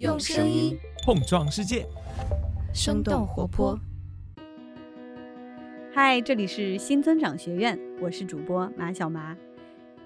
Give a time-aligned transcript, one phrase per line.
[0.00, 1.86] 用声音碰撞世界，
[2.72, 3.78] 生动活泼。
[5.92, 9.36] 嗨，这里是新增长学院，我是主播马小麻。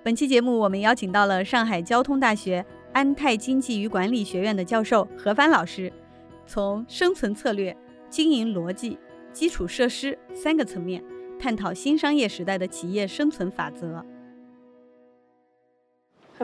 [0.02, 5.92] 本期节目我们邀请到了上海交通大学安泰经济与管理学院的教授何帆老师，
[6.44, 7.76] 从生存策略、
[8.10, 8.98] 经营逻辑、
[9.32, 11.04] 基础设施三个层面
[11.38, 14.04] 探讨新商业时代的企业生存法则。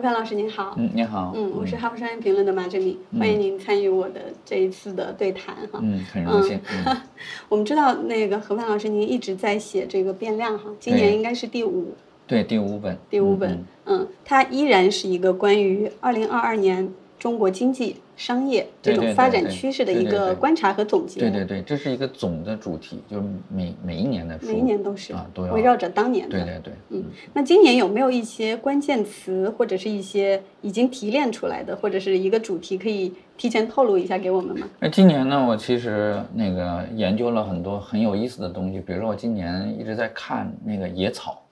[0.01, 6.59] 何帆老师您好，嗯，你好，嗯，我是哈佛商业评论的马振敏，欢迎您参与我的这一次的对谈哈，嗯，很荣幸。
[7.51, 11.93] 我们知道那个何帆老师您一直在写这个变量哈，今年应该是第五，
[12.27, 17.95] 对，第五本，第五本，嗯，它依然是一个关于二零二二年中国经济。
[18.17, 21.21] 商业这种发展趋势的一个观察和总结。
[21.21, 26.37] 对对对，这是一个总的主题，就是每每一年的每一年都是啊，都要围绕着当年的。
[26.39, 27.03] 对对对，嗯。
[27.33, 34.69] 那今年有没有一些关键词或者是一些已经提炼出来的，或者是一个主题可以提前透露一下给我们吗？
[34.79, 41.43] 那今年呢，我其实那个研究了很多很有意思的东西，比如说我今年一直在看那个野草，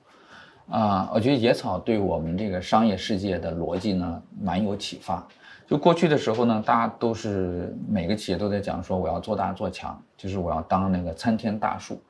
[0.69, 5.27] 啊，我觉得野草对我们这个商业世界的逻辑呢蛮有启发。
[5.69, 12.01] 就过去的时候呢，大家都是每个企业都在讲说我要做大做强，就是我要当那个参天大树。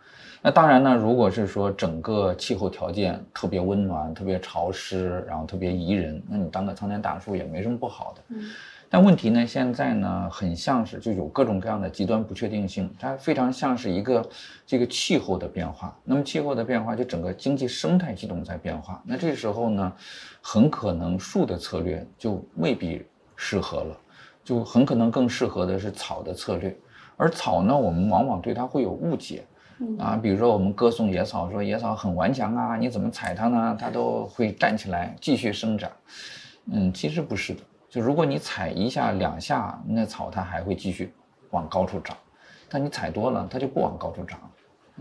[0.41, 8.23] 那当然呢，如果是说整个气候条件特别温暖、特别潮湿，然后特别宜人，那你当个参天大树也没什么不好的。
[8.29, 8.45] 嗯。
[8.89, 14.25] 但问题呢，现在呢，很像是就有各种各样的极端不确定性，它非常像是一个
[14.65, 15.99] 这个气候的变化。
[16.05, 19.03] 那么气候的变化，就整个经济生态系统在变化。
[19.05, 19.93] 那这时候呢，
[20.41, 23.05] 很可能树的策略就未必。
[23.41, 23.97] 适合了，
[24.43, 26.77] 就很可能更适合的是草的策略，
[27.17, 29.47] 而草呢，我们往往对它会有误解，
[29.97, 33.77] 啊，比如说我们歌颂野草，说野草很顽强啊，你怎么踩它呢？
[33.79, 35.89] 它都会站起来继续生长。
[36.67, 41.15] 嗯，其实不是的，就如果你踩一下两下，那草它还会继续
[41.51, 42.17] 往高处长，
[42.69, 44.39] 但你踩多了，它就不往高处长。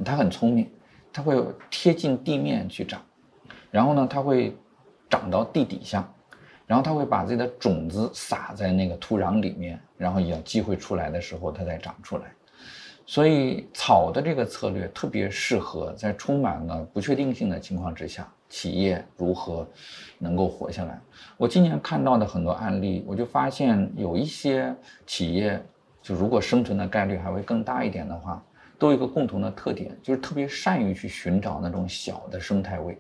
[0.05, 0.69] 它很聪明，
[1.11, 3.01] 它会贴近地面去长，
[3.71, 4.55] 然后呢，它会
[5.09, 6.07] 长到地底下。
[6.67, 12.25] 然后它会把自己的种子撒在那个土壤里面，然后有机会出来的时候，它再长出来。
[13.05, 19.65] 所以草的这个策略特别适合在充满了不确定性的情况之下，企业如何
[20.17, 20.99] 能够活下来。
[21.37, 25.57] 我今年看到的很多案例，我就发现有一些企业，
[26.01, 28.43] 就如果生存的概率还会更大一点的话，
[28.77, 32.99] 都有一个共同的特点，就是特别善于去寻找那种小的生态位。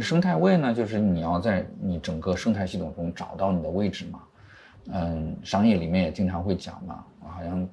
[0.00, 4.20] 生态位呢，就是你要在你整个生态系统中找到你的位置嘛。
[4.92, 7.66] 嗯，商业里面也经常会讲嘛，好像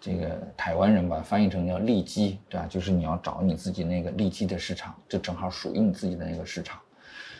[0.00, 2.66] 这个台湾人把翻译成叫利基，对吧？
[2.68, 6.80] 就是你要找你自己那个利基的市场，就正好属于你自己的那个市场。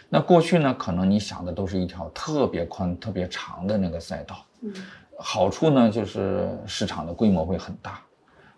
[0.08, 4.36] 那过去呢，可能你想的都是一条特别宽、特别长的那个赛道。
[4.60, 4.72] 嗯。
[5.18, 7.92] 好处呢，就是市场的规模会很大；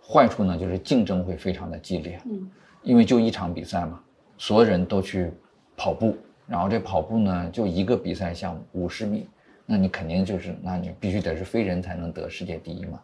[0.06, 2.20] 坏处呢，就是竞争会非常的激烈。
[2.26, 2.50] 嗯。
[2.82, 3.98] 因为就一场比赛嘛，
[4.36, 5.32] 所有人都去。
[5.76, 9.26] 跑步，然后这跑步呢，就一个比赛项目五十米，
[9.66, 13.00] 那你肯定就是，那你必须得是飞人才能得世界第一嘛。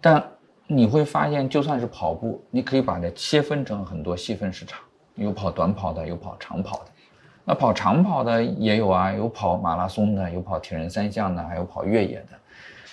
[0.00, 0.22] 但
[0.66, 4.80] 你会发现，就算是跑步，你可以把它切分成很多细分市场，
[5.14, 6.86] 有跑短跑的，有跑长跑的。
[7.44, 12.28] 那跑长跑的也有啊，有跑马拉松的，有跑铁人三项的，还有跑越野的。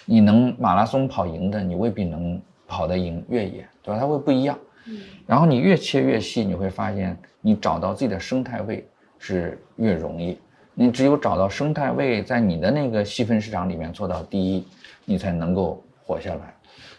[0.05, 3.99] 你能马拉松跑赢的，你未必能跑得赢越野，对吧？
[3.99, 4.57] 它会不一样。
[5.27, 8.87] 然后你越切越细，你会发现你找到自己的生态位
[9.19, 10.37] 是越容易。
[10.73, 14.65] 你只有找到生态位，在你的那个细分市场里面做到第一，
[15.05, 16.53] 你才能够活下来。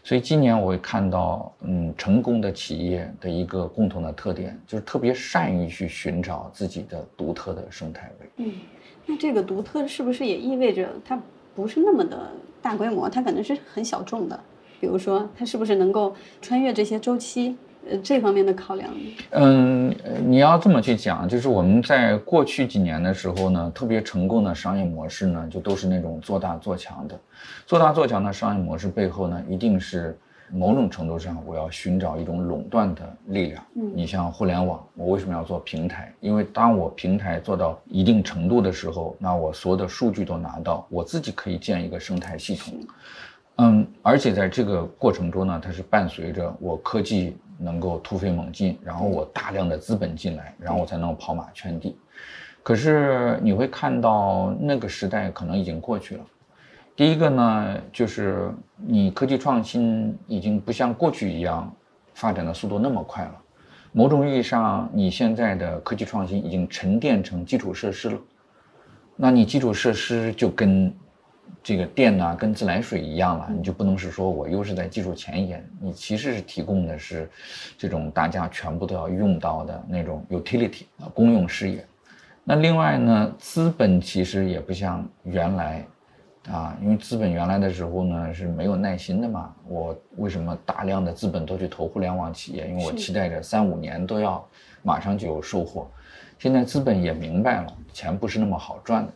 [0.04, 8.30] 所以今年我会看到，嗯，成功的企业的一个共同的特点，就是特别善于去寻找自己的独特的生态位。
[8.38, 8.52] 嗯，
[9.06, 11.20] 那这个独特是不是也意味着它
[11.54, 14.38] 不是那么的大规模，它可能是很小众的？
[14.80, 17.56] 比如说，它是不是能够穿越这些周期？
[17.90, 18.88] 呃，这方面的考量，
[19.30, 19.92] 嗯，
[20.24, 27.18] 你要这么去讲，就是我们在过去几年的时候呢，特别成功的商业模式呢，就都是那种做大做强的。
[27.66, 30.16] 做大做强的商业模式背后呢，一定是
[30.48, 33.60] 某种程度上，我要寻找一种垄断的力量。
[33.74, 36.12] 嗯，你像互联网，我为什么要做平台？
[36.20, 42.74] 因为当我平台做到一定程度的时候，那我所有的数据都拿到，我自己可以建一个生态系统。
[43.56, 47.36] 嗯，而且在这个过程中呢，它是伴随着我科技。
[47.62, 51.96] 能够突飞猛进，然后我大量的资本进来，然后我才能跑马圈地。
[52.62, 56.24] 可是你会看到那个时代可能已经过去了。
[56.94, 61.74] 第一个呢，就是你科技创新已经不像过去一样
[62.14, 63.32] 发展的速度那么快了。
[63.92, 68.18] 某种意义上，你现在的科技创新已经沉淀成基础设施了。
[69.16, 70.92] 那你基础设施就跟
[71.62, 77.28] 这个电呢跟自来水一样了，你就不能是说我又是在技术前沿，你其实是提供的是
[77.76, 81.84] 这种大家全部都要用到的那种 utility 啊公用事业。
[82.44, 85.84] 那另外呢，资本其实也不像原来。
[86.50, 89.54] 啊，因为资本原来的时候呢是没有耐心的嘛。
[89.68, 92.66] 我为什么大量的资本都去投互联网企业？
[92.66, 94.44] 因为我期待着三五年都要
[94.82, 95.88] 马上就有收获。
[96.40, 99.12] 现在资本也明白了，钱不是那么好赚的。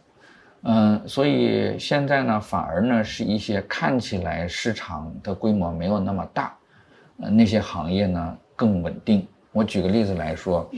[0.69, 6.53] 嗯，所以现在呢，反而呢是一些看起来市场的规模没有那么大，
[7.21, 9.25] 呃，那些行业呢更稳定。
[9.53, 10.69] 我举个例子来说，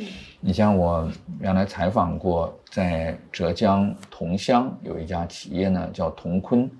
[0.40, 6.70] 你像我原来采访过，在浙江桐乡有一家企业呢，叫桐坤，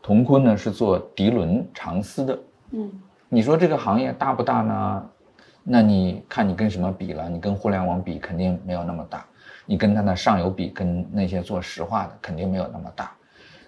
[0.00, 2.38] 桐坤呢是做涤纶长丝的。
[2.70, 2.90] 嗯，
[3.28, 5.10] 你说这个行业大不大呢？
[5.64, 7.28] 那你看你跟什么比了？
[7.28, 9.18] 你跟互联网比，肯定没有那么大；
[9.66, 13.12] 你跟它的上游比，跟那些做石化的，肯定没有那么大。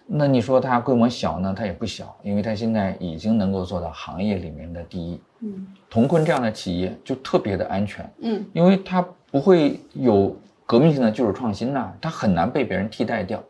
[0.06, 1.54] 那你说它规模小呢？
[1.56, 5.18] 它也不小，因为它现在已经能够做到行业里面的第一。
[5.40, 8.08] 嗯，同坤这样的企业就特别的安全。
[8.20, 10.36] 嗯，因为它不会有
[10.66, 13.42] 革命性的技术创新呐，它很难被别人替代掉，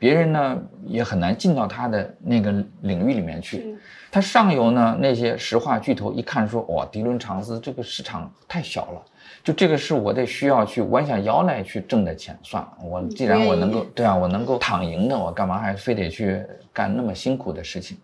[0.00, 3.76] 别人呢也很难进到它的那个领域里面去。
[4.10, 9.02] 它上游呢那些石化巨头一看说，哇，涤纶长丝这个市场太小了。
[9.42, 17.96] 就这个是我得需要去弯下腰来去挣的钱，算了，我既然我能够，对啊，我能够躺赢的，我干嘛还非得去干那么辛苦的事情？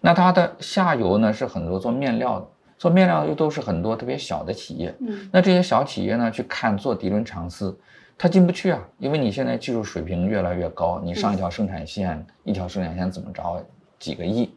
[0.00, 2.46] 那它的下游呢是很多做面料的，
[2.76, 7.78] 做面料又都是很多特别小的企业，嗯，那这些小企业呢去看做涤纶长丝，
[8.18, 13.64] 它进不去啊，因为你现在技术水平越来越高，你上一条生产线，一条生产线怎么着
[13.98, 14.52] 几个亿？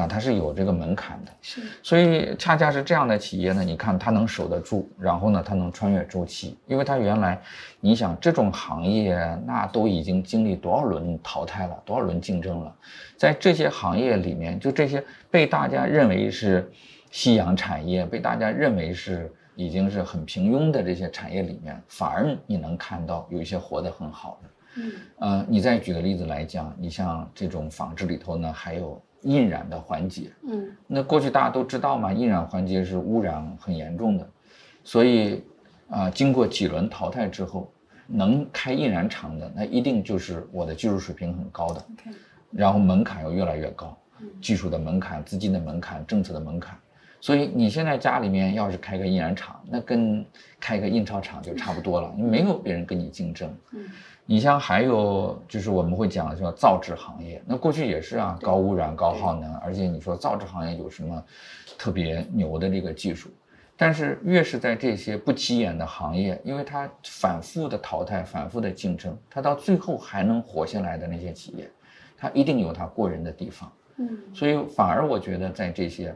[0.00, 7.40] 啊，它是有这个门槛的，是，所以恰恰是这样的企业呢，你看它能守得住，然后呢，它能穿越周期，因为它原来，
[7.80, 9.16] 你想这种行业
[9.46, 12.74] 那都已经经历多少轮淘汰了，多少轮竞争了，
[13.16, 16.70] 在这些行业里面，就这些被大家认为是
[17.10, 29.02] 夕阳产业，被大家认为是已经是很平庸的这些产业里面，反而你能看到有一些活得很好的，嗯，呃，你再举个例子来讲，你像这种纺织里头呢，还有。
[29.26, 34.28] 印染的环节，嗯，那过去大家都知道嘛，印染环节是污染很严重的，
[34.84, 35.42] 所以
[35.90, 37.68] 啊，经过几轮淘汰之后，
[38.06, 41.84] 能开印染厂的，那一定就是我的技术水平很高的，
[42.52, 43.98] 然后门槛又越来越高，
[44.40, 46.78] 技术的门槛、资金的门槛、政策的门槛，
[47.26, 50.24] 所以你现在家里面要是开个印染厂，那跟
[50.60, 53.84] 开个印钞厂就差不多了，没有别人跟你竞争，嗯。
[54.26, 61.20] 你像还有就是我们会讲叫造纸行业，那过去也是啊，高污染、高耗能，而且你说造纸行业有什么
[61.76, 63.28] 特别牛的这个技术？
[63.76, 71.68] 但是越是在这些不起眼的行业，因为它反复的淘汰、反复的竞争，它到最后还能活下来的那些企业，
[72.16, 73.72] 它一定有它过人的地方。
[73.98, 76.14] 嗯，所以反而我觉得在这些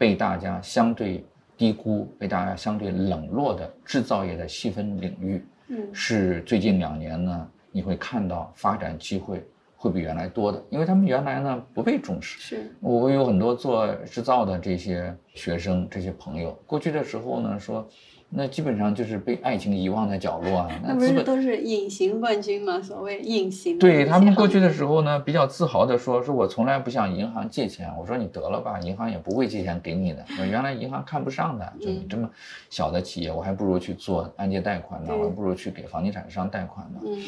[0.00, 1.22] 被大家相对
[1.58, 5.44] 低估、被大家相对冷落的制造业的细分领域。
[5.68, 9.44] 嗯是最近两年呢，你会看到发展机会
[9.76, 12.40] 会比原来多的，因为他们原来呢不被重视。
[12.40, 17.86] 是我有很多做制造的这些学生、这些朋友，过去的时候呢说。
[18.32, 20.68] 那基本上就是被爱情遗忘在角落啊！
[20.86, 22.80] 那不是都是隐形冠军吗？
[22.80, 23.76] 所谓隐形。
[23.76, 30.24] 对他们过去的时候呢，比较自豪的说：“说我从来不向银行借钱。”我说：“你得了吧，银行也不会借钱给你的。
[30.48, 32.30] 原来银行看不上的，就你这么
[32.68, 37.18] 小的企业，我还不如去做按揭贷款呢，我还不如去给房地产商贷款呢。”嗯。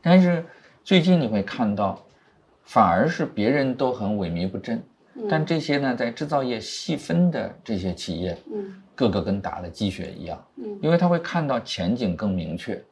[0.00, 0.44] 但是
[0.84, 2.00] 最近你会看到，
[2.62, 4.80] 反而是别人都很萎靡不振，
[5.28, 8.82] 但这些呢，在制造业细分的这些企业，嗯。
[8.96, 12.82] 个个跟打了鸡血一样，嗯，因为他会看到前景更明确。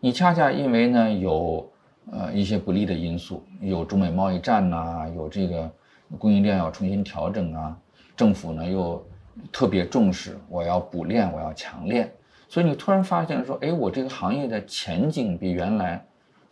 [0.00, 1.70] 你恰恰因为呢有
[2.10, 5.70] 呃一些不利的因素，有中美贸易战呐，有这个
[6.18, 7.76] 供应链要重新调整啊，
[8.16, 9.06] 政府呢又
[9.52, 12.10] 特别重视，我要补链，我要强链，
[12.48, 16.02] 所以你突然发现说，哎，我这个行业的前景比原来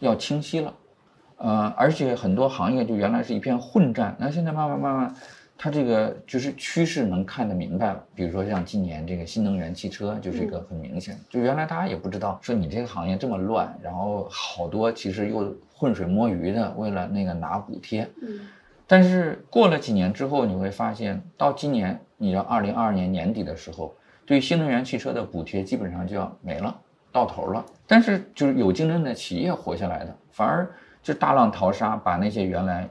[0.00, 0.74] 要清晰了，
[1.38, 5.14] 呃，而且很多行业就原来是一片混战，那现在慢慢慢慢。
[5.60, 18.08] 它这个就是趋势能看得明白了，比如说像今年这个新能源汽车就是一个很明显，就原来大家也不知道说你这个行业这么乱，然后好多其实又浑水摸鱼的，为了那个拿补贴。
[18.22, 18.38] 嗯。
[18.86, 23.92] 但是过了几年之后，你会发现到今年，你要二零二二年年底的时候，
[24.24, 26.72] 对新能源汽车的补贴基本上就要没了，
[27.10, 27.66] 到头了。
[27.84, 30.70] 但是就是有竞争的企业活下来的，反而
[31.02, 32.88] 就大浪淘沙，把那些原来。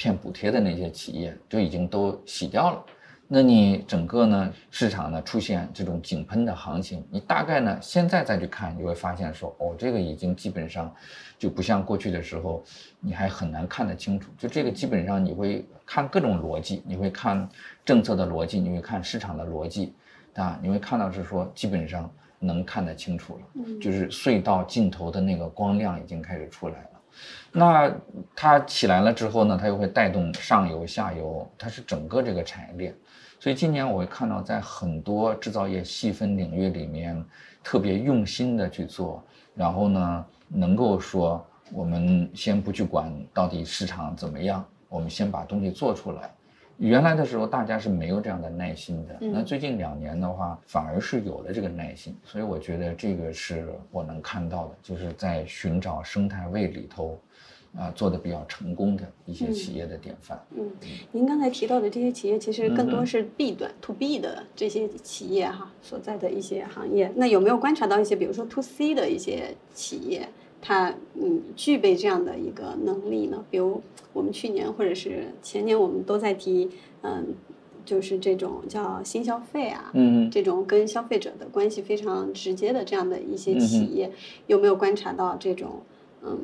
[0.00, 2.82] 骗补贴的那些企业就已经都洗掉了，
[3.28, 10.90] 那你整个呢市场呢出现这种井喷的行情，你大概呢现在再去看，你会发现说，哦，这个已经基本上
[11.38, 12.64] 就不像过去的时候，
[12.98, 14.30] 你还很难看得清楚。
[14.38, 17.46] 就这个基本上你会看各种逻辑，你会看
[17.84, 19.92] 政策的逻辑，你会看市场的逻辑，
[20.32, 23.42] 啊，你会看到是说基本上能看得清楚了，
[23.78, 26.99] 就是隧道尽头的那个光亮已经开始出来了。
[27.52, 27.92] 那
[28.34, 32.94] 它起来了之后呢，它又会带动上游、下游，它是整个这个产业链。
[33.38, 37.24] 所以今年我会看到，在很多制造业细分领域里面，
[37.64, 39.24] 特别用心的去做，
[39.54, 46.30] 然后呢，能够说我们先不去管到底市场怎么样，我们先把东西做出来。
[46.80, 52.16] 原来的时候大家是没有这样的耐心的，那最近两年的话，反而是有了这个耐心。
[52.24, 57.16] 所以我觉得这个是我能看到的，就是在寻找生态位里头。
[57.78, 60.36] 啊，做的比较成功的一些企业的典范。
[60.56, 60.68] 嗯，
[61.12, 67.12] 您刚才提到的这些企业，其实更多是 B 端 to B 的这些企业哈所在的一些行业。
[67.14, 70.28] 那有没有观察到一些，比如说 to C 的一些企业，
[70.60, 73.44] 它嗯具备这样的一个能力呢？
[73.50, 73.80] 比如
[74.12, 76.68] 我们去年或者是前年，我们都在提，
[77.02, 77.34] 嗯，
[77.84, 84.10] 就是这种叫新消费啊，嗯，这种跟消费者的关系非常直接的这样的一些企业，
[84.46, 85.80] 有没有观察到这种
[86.22, 86.38] 嗯？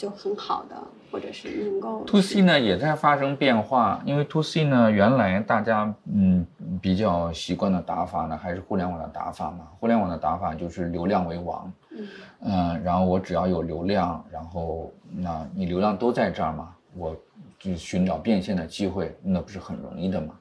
[0.00, 0.74] 就很好的，
[1.12, 2.02] 或者是能够。
[2.06, 6.46] to C 呢也在发生变化，因为 to C 呢原来大家嗯
[6.80, 11.70] 比较习惯的打法呢还是互联网的打法嘛，互联网的打法就是流量为王，
[12.40, 17.14] 嗯，然后我只要有流量，然后那你流量都在这儿嘛，我
[17.58, 20.34] 就寻找变现的机会，那不是很容易的嘛？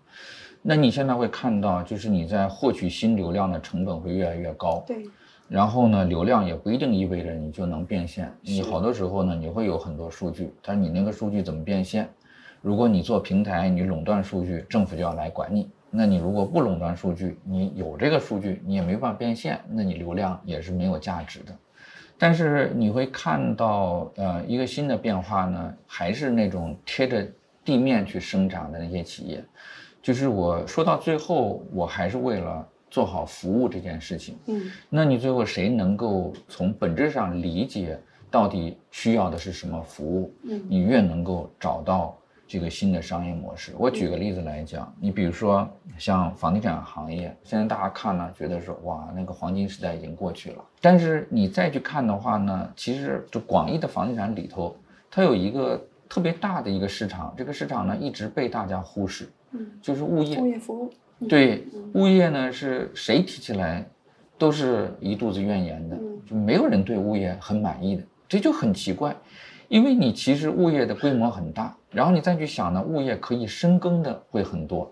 [0.62, 5.04] 那你现在会看到，就是你在获取新流量的成本会越来越高，对。
[5.50, 8.32] 然后呢，流量也不一定意味着你就能变现。
[8.42, 12.08] 你好多时候呢，你会有很多数据，但是你那个数据怎么变现？
[12.62, 15.68] 如果你做平台，你垄断数据，政府就要来管你。
[15.90, 21.56] 那你如果不垄断数据，你有这个数据，你也没办法变现，那你流量也是没有价值的。
[22.16, 27.28] 但是你会看到，呃，一个新的变化呢，还是那种贴着
[27.66, 29.44] 地面去生长的那些企业，
[30.00, 32.68] 就是我说到最后，我还是为了。
[32.90, 38.00] 做好服务这件事情，嗯，那你最后谁能够从本质上理解
[38.32, 40.34] 到底需要的是什么服务？
[40.44, 42.18] 嗯，你越能够找到
[42.48, 43.74] 这个新的商业模式。
[43.78, 50.66] 我举个例子来讲，你比如说像房地产行业，现在大家看呢，觉得说哇，那个黄金时代已经过去了。
[50.82, 54.76] 但是你再去看的话呢，其实就广义的房地产里头，
[55.12, 60.92] 它有一个特别大的一个市场，这个市场呢一直被大家忽视，嗯，就是物业，物业服务。
[61.28, 63.86] 对物业呢，是谁提起来，
[64.38, 69.16] 都是一肚子怨言的，就没有人对物业很满意的，这就很奇怪。
[69.68, 74.92] 因为你其实物业的规模很大，然后你再去想呢，物业可以深耕的会很多。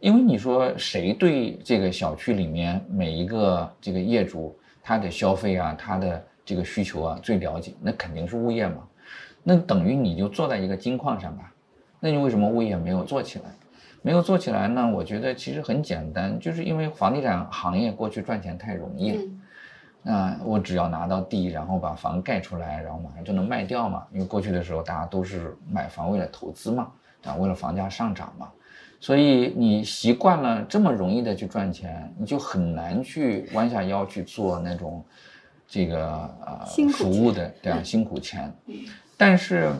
[0.00, 8.86] 因为你说谁对这个小区里面每一个这个业主他的消费啊，他的这个需求啊最了解，那肯定是物业嘛。
[9.42, 11.52] 那等于你就坐在一个金矿上吧，
[12.00, 13.44] 那你为什么物业没有做起来？
[14.06, 14.88] 没有做起来呢？
[14.88, 19.22] 我觉得其实很简单，就是因为房地产行业过去赚钱太容易了。
[20.00, 24.06] 那我只要拿到地，然后把房盖出来，然后马上就能卖掉嘛。
[24.12, 26.86] 因为过去的时候大家都是买房为了投资嘛，
[27.24, 28.48] 啊，为了房价上涨嘛。
[29.00, 35.04] 所以你习惯了这么容易的去赚钱，你就很难去弯下腰去做那种
[35.66, 38.54] 这个呃服务的对啊辛苦钱。
[39.16, 39.72] 但是，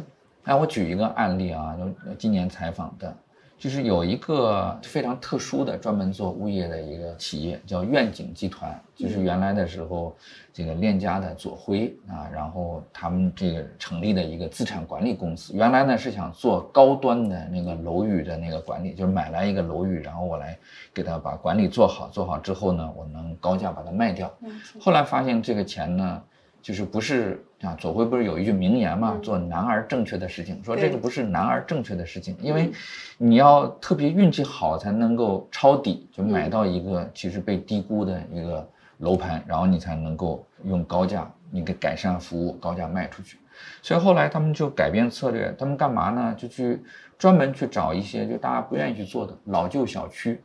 [0.42, 3.16] 哎，我举一个案例啊，就今年采访的。
[3.58, 8.78] 就是有一个非常特殊的专门做物业的一个企业，叫愿景集团。
[8.94, 10.14] 就是原来的时候，
[10.52, 15.52] 这个链家的左晖啊，然后他们这个成立的一个资产管理公司。
[15.54, 20.56] 原来呢是想做高端的那个楼宇的那个管理，就是买来一个楼宇，然后我来
[20.92, 24.30] 给他把管理做好，做好之后呢，我能高价把它卖掉。
[24.78, 26.22] 后来发现这个钱呢。
[26.66, 27.76] 就是不是啊？
[27.78, 29.16] 左晖不是有一句名言嘛？
[29.22, 32.72] 做男儿正确的事情，说这个不是男儿正确的事情，因为
[33.18, 38.68] 你要特别运气好才能够抄底，就买到一个其实被低估的一个
[38.98, 43.38] 楼盘，然后你才能够用高价，你给改善服务，高价卖出去。
[43.80, 46.34] 所以后来他们就改变策略，他们干嘛呢？
[46.36, 46.82] 就去
[47.16, 50.42] 专门去找一些就大家不愿意去做的老旧小区，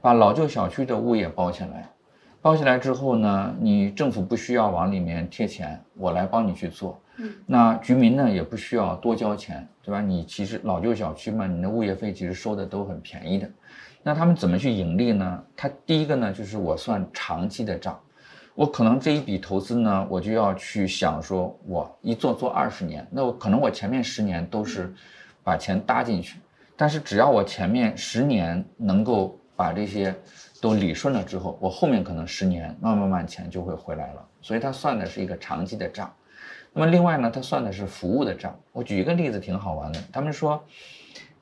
[0.00, 1.90] 把老旧小区的物业包起来。
[2.44, 7.00] 包下来之后呢，你政府不需要往里面贴钱，我来帮你去做。
[7.16, 10.02] 嗯，那居民呢也不需要多交钱，对吧？
[10.02, 13.48] 你其实老旧小区嘛，你的物业费其实收的都很便宜的。
[14.02, 15.42] 那他们怎么去盈利呢？
[15.56, 17.98] 他第一个呢就是我算长期的账，
[18.54, 24.92] 我可能这一笔投资呢，我就要去想说，我一做做二十年，那我可能我前面十年都是
[25.42, 26.38] 把钱搭进去，
[26.76, 29.34] 但是只要我前面十年能够。
[29.56, 30.12] 把这些
[30.64, 34.26] 都理顺了之后，我后面可能十年慢慢慢钱就会回来了。
[34.40, 36.10] 所以他算的是一个长期的账。
[36.72, 38.58] 那么另外呢，他算的是服务的账。
[38.72, 40.64] 我举一个例子挺好玩的，他们说，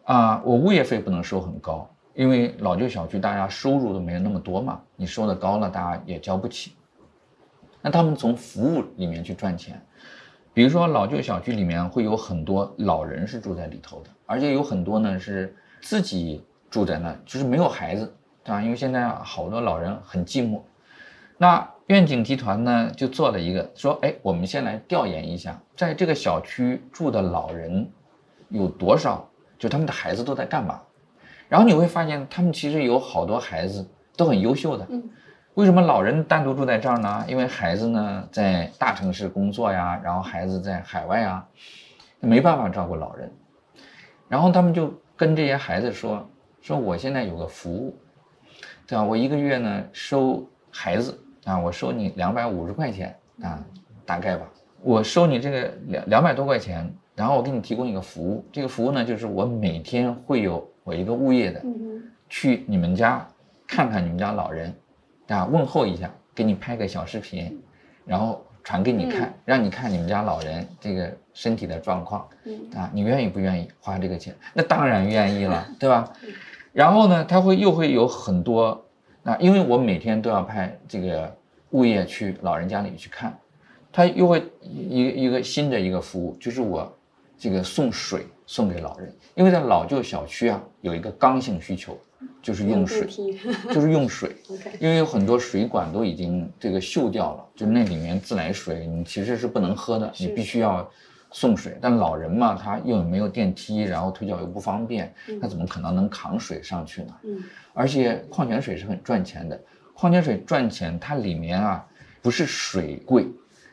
[0.02, 6.72] 啊，我物业费不能收很高，因为老旧小区大家收入都没有那么多嘛，你收的高了，大家也交不起。
[7.80, 9.80] 那他们从服务里面去赚钱，
[10.52, 18.12] 比如说老旧小区里面会有很多老人是住在里头的，而且有很多呢是自己住在那，就是没有孩子，
[18.44, 18.62] 对吧？
[18.62, 20.60] 因为现在好多老人很寂寞。
[21.38, 27.90] 那愿景集团呢就做了一个说，哎，我们先来调研一下，在这个小区住的老人
[28.48, 30.80] 有多少，就他们的孩子都在干嘛？
[31.48, 34.86] 然后你会发现，他们其实有好多孩子都很优秀的。
[35.54, 37.24] 为什么老人单独住在这儿呢？
[37.28, 41.46] 因为孩子呢在大城市工作呀，然后孩子在海外啊，
[42.20, 43.30] 没办法照顾老人。
[44.28, 46.26] 然后他们就跟这些孩子说
[46.62, 47.94] ：“说我现在有个服务，
[48.86, 49.02] 对吧？
[49.04, 53.64] 我一个月呢收孩子啊，我收你两百五十块钱啊，
[54.04, 54.46] 大概吧。
[54.80, 58.44] 我收你这个两两百多块钱，然后我给你提供一个服务。
[58.52, 61.62] 这个服务呢，就是我每天会有我一个物业的
[62.28, 63.26] 去你们家
[63.66, 64.74] 看看你们家老人。”
[65.28, 67.58] 啊，问候一下，给你拍个小视频，
[68.04, 72.28] 然后传给你看，让你看你们家老人这个身体的状况。
[72.76, 74.34] 啊，你愿意不愿意花这个钱？
[74.52, 76.12] 那当然愿意了，对吧？
[76.72, 78.84] 然后呢，他会又会有很多，
[79.22, 81.34] 那，因为我每天都要派这个
[81.70, 83.38] 物业去老人家里去看，
[83.92, 86.90] 他又会一一个新的一个服务，就是我
[87.38, 91.98] 这个送水送给老人，因为在老旧小区啊，有一个刚性需求。
[92.40, 93.08] 就是用水，
[93.72, 94.36] 就是用水，
[94.78, 100.88] 因为有很多水管都已经这个锈掉了，就那里面自来水你其实是不能喝的，你必须要
[101.32, 101.76] 送水。
[101.80, 107.14] 但老人嘛，他又没有电梯，然后腿脚又不方便，他怎么可能能扛水上去呢？
[107.24, 109.60] 嗯，而且矿泉水是很赚钱的，
[109.94, 111.84] 矿泉水赚钱，它里面啊
[112.20, 113.26] 不是水贵，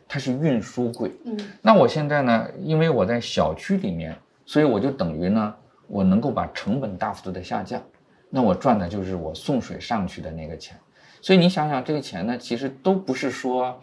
[0.08, 1.12] 它是运输贵。
[1.25, 5.54] 嗯，那我现在呢，因为我在小区里面，所以我就等于呢，
[5.88, 7.82] 我能够把成本大幅度的下降。
[8.30, 10.78] 那我赚的就是我送水上去的那个钱，
[11.20, 13.80] 所以你想想这个钱呢，其实都不是说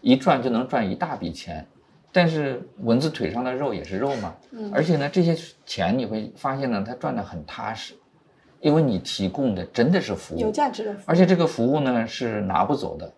[0.00, 1.66] 一赚就能赚一大笔钱，
[2.18, 7.94] 但是蚊子腿上的肉也是肉嘛，嗯，而且呢，这些钱你会发现呢，它赚的很踏实，
[8.60, 13.12] 因为你提供的真的是服务，有价值的，而且这个服务呢是拿不走的，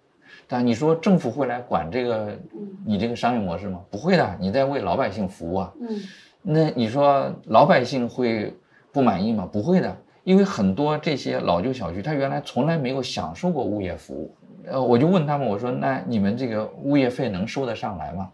[0.47, 2.39] 但你说政府会来管这个
[2.85, 3.81] 你这个商业模式吗？
[3.91, 5.99] 不会的，你在为老百姓服务啊，嗯，
[6.43, 8.55] 那你说老百姓会
[8.93, 9.49] 不满意吗？
[9.51, 9.97] 不会的。
[10.25, 14.37] 因为很多这些老旧小区，他原来从来没有享受过物业服务，
[14.67, 18.31] 呃，我就问他们，我说那你们这个物业费能收得上来吗？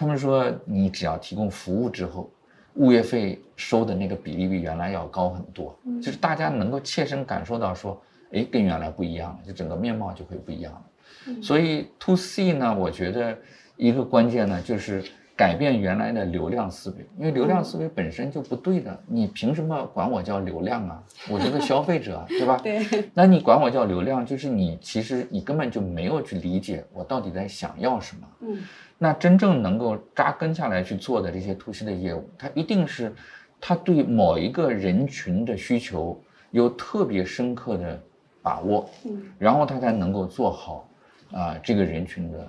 [0.00, 2.30] 他们说你只要提供服务之后，
[2.76, 8.00] 物业费收的那个比例比原来要高很多，就是大家能够切身感受到说，
[8.32, 11.42] 哎，跟原来不一样了，就整个面貌就会不一样了。
[11.42, 13.36] 所以 to C 呢，我觉得
[13.76, 15.04] 一个关键呢就是。
[15.40, 19.02] 改变原来的流量思维，因为流量思维本身就不对的。
[19.06, 21.02] 你凭什么管我叫流量啊？
[21.30, 22.58] 我是个消费者， 对吧？
[22.62, 22.84] 对。
[23.14, 28.28] 那你管我叫流量，就是你其实你根本就没有去理解我到底在想要什么。
[28.40, 28.58] 嗯。
[28.98, 33.10] 那真正能够扎根下来去做的这些 to C 的业务，它一定是，
[33.58, 37.98] 它对某一个人群的需求有特别深刻的
[38.42, 40.86] 把握，嗯，然后它才能够做好
[41.32, 42.40] 啊这个人群的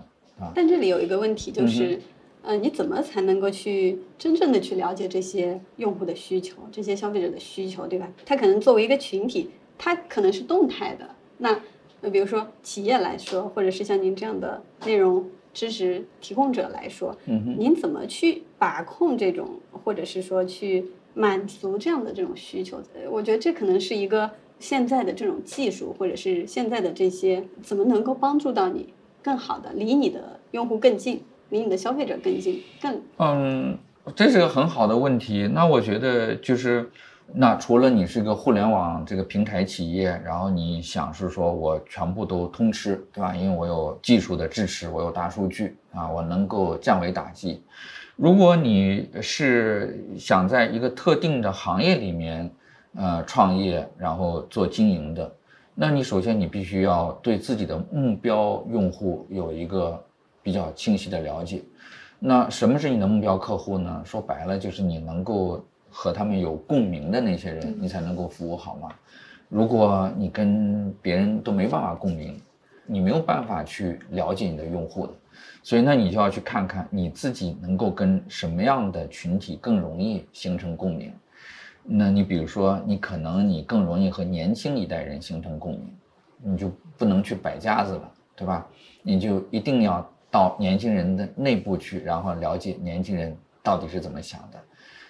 [0.41, 0.51] 啊。
[0.53, 1.95] 但这里有一个问题就是。
[1.95, 2.01] 嗯，
[2.61, 8.11] 你怎么才能够去真正的去了解这些用户的需求，这些消费者的需求，对吧？
[8.25, 11.07] 他可能作为一个群体，他可能是动态的。
[11.37, 11.61] 那，
[12.01, 22.81] 呃，比如说企业来说，或者是像您这样的内容知识提供者来说，嗯您怎么去把控这种，或者是说去满足这样的这种需求？
[23.09, 31.21] 我觉得这可能是一个现在的这种技术，或者是现在的这些怎么能够帮助到你更好的离你的用户更近。
[31.51, 33.77] 离你的消费者更近，更嗯，
[34.15, 35.49] 这是个很好的问题。
[35.53, 36.89] 那我觉得就是，
[37.33, 43.35] 那除了你是个互联网这个平台企业，然后你想是说我全部都通吃，对吧？
[43.35, 47.61] 因为我有技术的支持，我有大数据啊，我能够降维打击。
[48.15, 52.49] 如果你是想在一个特定的行业里面，
[52.95, 55.29] 呃，创业然后做经营的，
[55.75, 60.01] 那你首先你必须要对自己的目标用户有一个。
[60.43, 61.61] 比较清晰的了解，
[62.19, 64.01] 那什么是你的目标客户呢？
[64.05, 68.89] 说白了就是你能够和他们有共鸣的那些人，你才能够服务好嘛？
[69.49, 72.39] 如果你跟别人都没办法共鸣，
[72.85, 75.13] 你没有办法去了解你的用户的，
[75.61, 81.13] 所以那你就要去看看你自己能够跟什么样的群体更容易形成共鸣，
[81.83, 85.93] 那你比如说，你可能你更容易和年轻一代人形成共鸣，
[86.43, 88.65] 你就不能去摆架子了，对吧？
[89.03, 94.57] 你就一定要到年轻人的内部去，然后了解年轻人到底是怎么想的。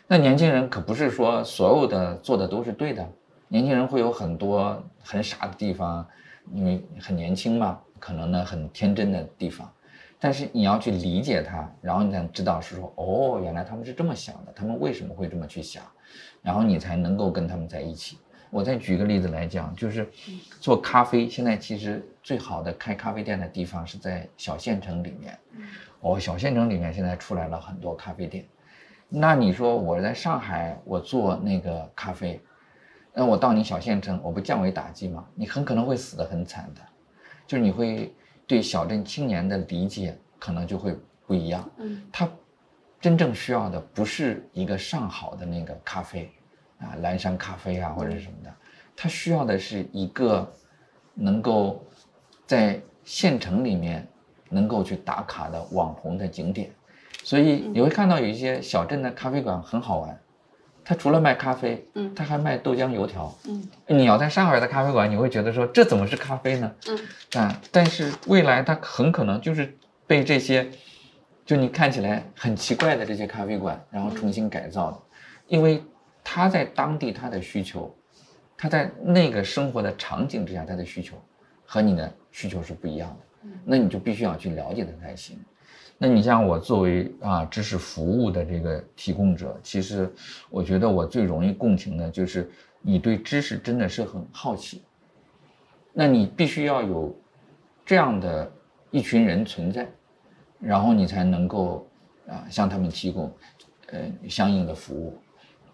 [0.07, 3.07] 那年轻人可不是说所有的做的都是对的，
[3.47, 6.05] 年轻人会有很多很傻的地方，
[6.51, 9.71] 因为很年轻嘛，可能呢很天真的地方。
[10.19, 15.83] 但是你要去理解他，然后你才知道是说，哦，原来他们是这么想的，他们为什么会这么去想，
[16.41, 18.17] 然后你才能够跟他们在一起。
[18.51, 20.07] 我再举个例子来讲，就是
[20.59, 25.35] 做咖啡，现在其实最好的开咖啡店的地方是在小县城里面。
[26.01, 28.45] 哦，小县城里面现在出来了很多咖啡店。
[29.09, 32.39] 那你说我在上海，我做那个咖啡，
[33.13, 35.25] 那我到你小县城，我不降维打击吗？
[35.33, 36.81] 你很可能会死得很惨的，
[37.47, 38.13] 就是你会。
[38.47, 40.93] 对小镇青年的理解可能就会
[41.25, 41.71] 不一样。
[41.77, 42.29] 嗯，他
[42.99, 46.29] 真正需要的不是一个上好的那个咖啡，
[46.81, 48.53] 啊，蓝山咖啡啊或者什么的，
[48.95, 50.51] 它需要的是一个
[51.13, 51.85] 能够
[52.45, 54.07] 在县城里面
[54.49, 56.69] 能够去打卡的网红的景点。
[57.23, 60.19] 所以你会看到有一些小镇的咖啡馆很好玩。
[60.83, 66.71] 它除了卖咖啡，嗯，他还卖豆浆油条，嗯，你要在上海的咖啡馆，你会觉得说这怎么是咖啡呢？
[66.87, 66.99] 嗯，
[67.39, 70.67] 啊，但是未来它很可能就是被这些，
[71.45, 74.97] 就你看起来很奇怪的这些咖啡馆，然后重新改造的，
[75.47, 75.81] 因为
[76.23, 77.93] 他在当地他的需求，
[78.57, 81.15] 他在那个生活的场景之下他的需求，
[81.65, 85.39] 和你的需求是不一样的，那你就必须要去了解他才行。
[85.97, 90.11] 那你像我作为啊知识服务的这个提供者，其实
[90.49, 92.49] 我觉得我最容易共情的就是
[92.81, 94.81] 你对知识真的是很好奇，
[95.93, 97.15] 那你必须要有
[97.85, 98.51] 这样的
[98.89, 99.87] 一群人存在，
[100.59, 101.87] 然后你才能够
[102.27, 103.31] 啊向他们提供
[103.91, 105.19] 呃相应的服务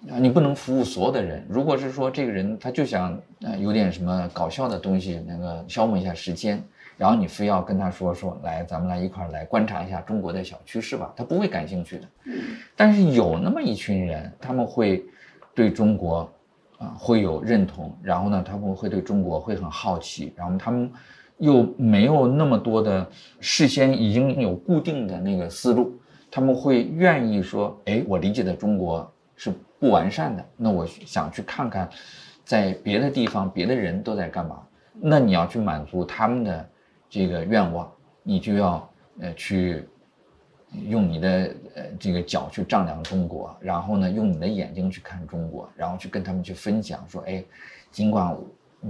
[0.09, 1.45] 啊，你不能服务所有的人。
[1.49, 6.63] 如果是说这个人他就想呃有点什么搞笑的东西，那个消磨一下时间。
[6.97, 12.07] 然后你非要跟他说说来，咱们来一块儿来观察一下中国的小趋势吧，他不会感兴趣的。
[12.75, 15.05] 但是有那么一群人，他们会
[15.53, 16.27] 对中国
[16.79, 20.91] 啊会有认同，然后呢，他们会对中国会很好奇，然后他们
[21.37, 23.07] 又没有那么多的
[23.39, 25.93] 事先已经有固定的那个思路，
[26.31, 31.89] 他们会愿意说，哎，我理解的中国是不完善的，那我想去看看，
[32.43, 34.61] 在别的地方别的人都在干嘛，
[34.93, 36.69] 那你要去满足他们的。
[37.09, 37.89] 这个愿望，
[38.21, 38.89] 你就要
[39.21, 39.87] 呃去
[40.89, 47.41] 用你的呃这个脚去丈量中国，然后呢用你的眼睛去看中国，然后去跟他们去分享说，哎，
[47.91, 48.37] 尽管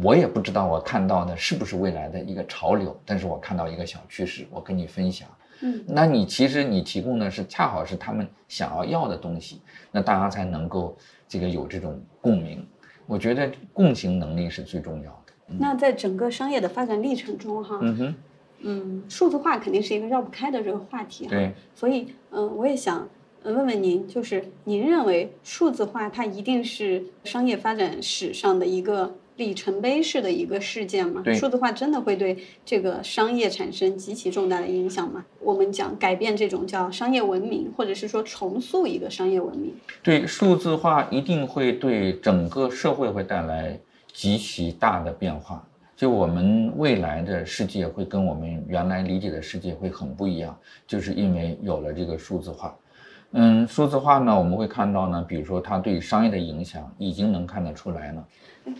[0.02, 5.30] 我也不知道我看到的是不是未来的一个潮流，但是我看到一个小趋势，我跟你分享。
[5.62, 10.96] 嗯，那你其实你提供的是恰好是他们想要要的东西，那大家才能够
[11.28, 12.66] 这个有这种共鸣。
[13.06, 15.34] 我觉得共情能力是最重要的。
[15.58, 18.16] 那在整个商业的发展历程中，哈，嗯哼，
[18.60, 23.08] 嗯，数字化肯定是一个绕不开的这个话题，对，所以，嗯，我也想
[23.44, 31.24] 问问您，就是您认为数字化它一定是商业发展史上的一个里程碑式的一个事件嘛？
[31.34, 35.26] 数字化真的会对这个商业产生极其重大的影响吗？
[35.42, 39.74] 我们讲改变这种叫商业文明，或者是说重塑一个商业文明，
[40.04, 43.80] 对，数字化一定会对整个社会会带来。
[44.14, 45.64] 极其大的变化，
[45.96, 52.76] 就我们未来的世界会跟我们原来理解的世界会很不一样，就是因为有了这个数字化。
[53.34, 58.28] 嗯，数字化呢，我们会看到呢，比如说它对商业的影响已经能看得出来了。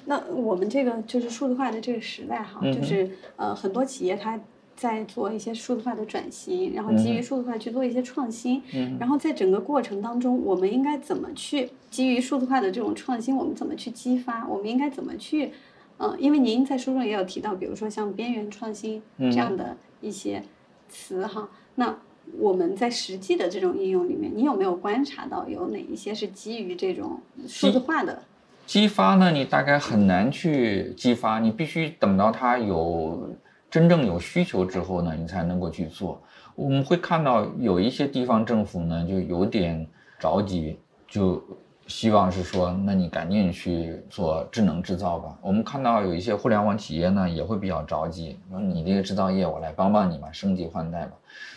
[0.06, 4.40] 那我们这个就是数字化的这个时代哈，就是呃很多企业它。
[4.78, 8.62] 在做一些数字化的转型，然后基于数字化去做一些创新，
[9.00, 14.48] 然后在整个过程当中，我们应该怎么去基于数字化的这种创新，我们怎么去激发？
[14.48, 15.52] 我们应该怎么去？
[15.98, 20.44] 嗯，因为您在书中也有提到，比如说像边缘创新这样的一些
[20.88, 21.50] 词哈。
[21.74, 21.98] 那
[22.38, 28.22] 我们在实际的这种应用里面，你有没有观察到有哪一些是基于这种数字化的？
[28.68, 29.32] 激发呢？
[29.32, 33.36] 你大概很难去激发，你必须等到它有。
[33.70, 36.22] 真正有需求之后呢，你才能够去做。
[36.56, 39.86] 我们会看到有一些地方政府呢，就有点
[40.18, 41.44] 着急，就
[41.86, 45.38] 希望是说，那你赶紧去做智能制造吧。
[45.42, 51.12] 我们看到有一些互联网企业呢，也会比较着急，说你这个制造业，我来帮帮你嘛，升级换代吧。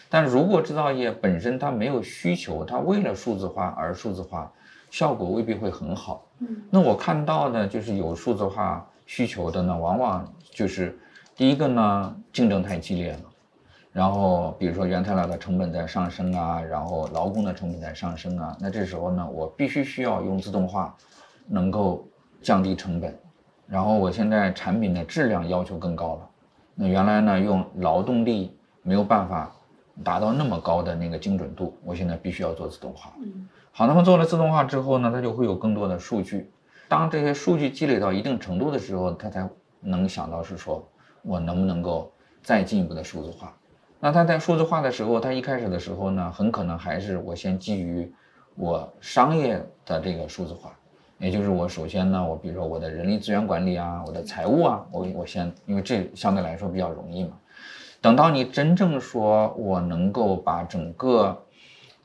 [0.09, 4.53] 但如果制造业本身它没有需求，它为了数字化而数字化，
[4.91, 6.27] 效果未必会很好。
[6.41, 10.99] 嗯，那我看到的就是有数字化需求的呢，往往就是。
[11.37, 13.21] 第一个呢，竞争太激烈了，
[13.93, 20.95] 然后比如说原材料的成本在上升啊，然后劳工的成本在上升啊，那这时候呢，我必须需要用自动化，
[21.47, 22.07] 能够
[22.43, 23.19] 降低成本，
[23.67, 26.29] 然后我现在产品的质量要求更高了。
[26.75, 29.51] 那原来呢，用劳动力没有办法
[30.05, 33.15] 达到那么高的那个精准度，我现在必须要做自动化。
[33.19, 36.51] 嗯，好，那么做了自动化之后呢，它就会有更多的数据。
[36.89, 39.49] 当这些数据积累到一定程度的时候，它才
[39.81, 40.87] 能想到是说
[41.23, 43.57] 我能不能够再进一步的数字化。
[44.01, 48.13] 那它在数字化的时候，它一开始的时候呢，很可能还是我先基于
[48.57, 50.77] 我商业的这个数字化，
[51.19, 57.39] 也就是我首先呢，我比如说我的人力资源管理啊，我的财务啊，我我先，因为这相对来说比较容易嘛。
[58.01, 61.45] 等到你真正说我能够把整个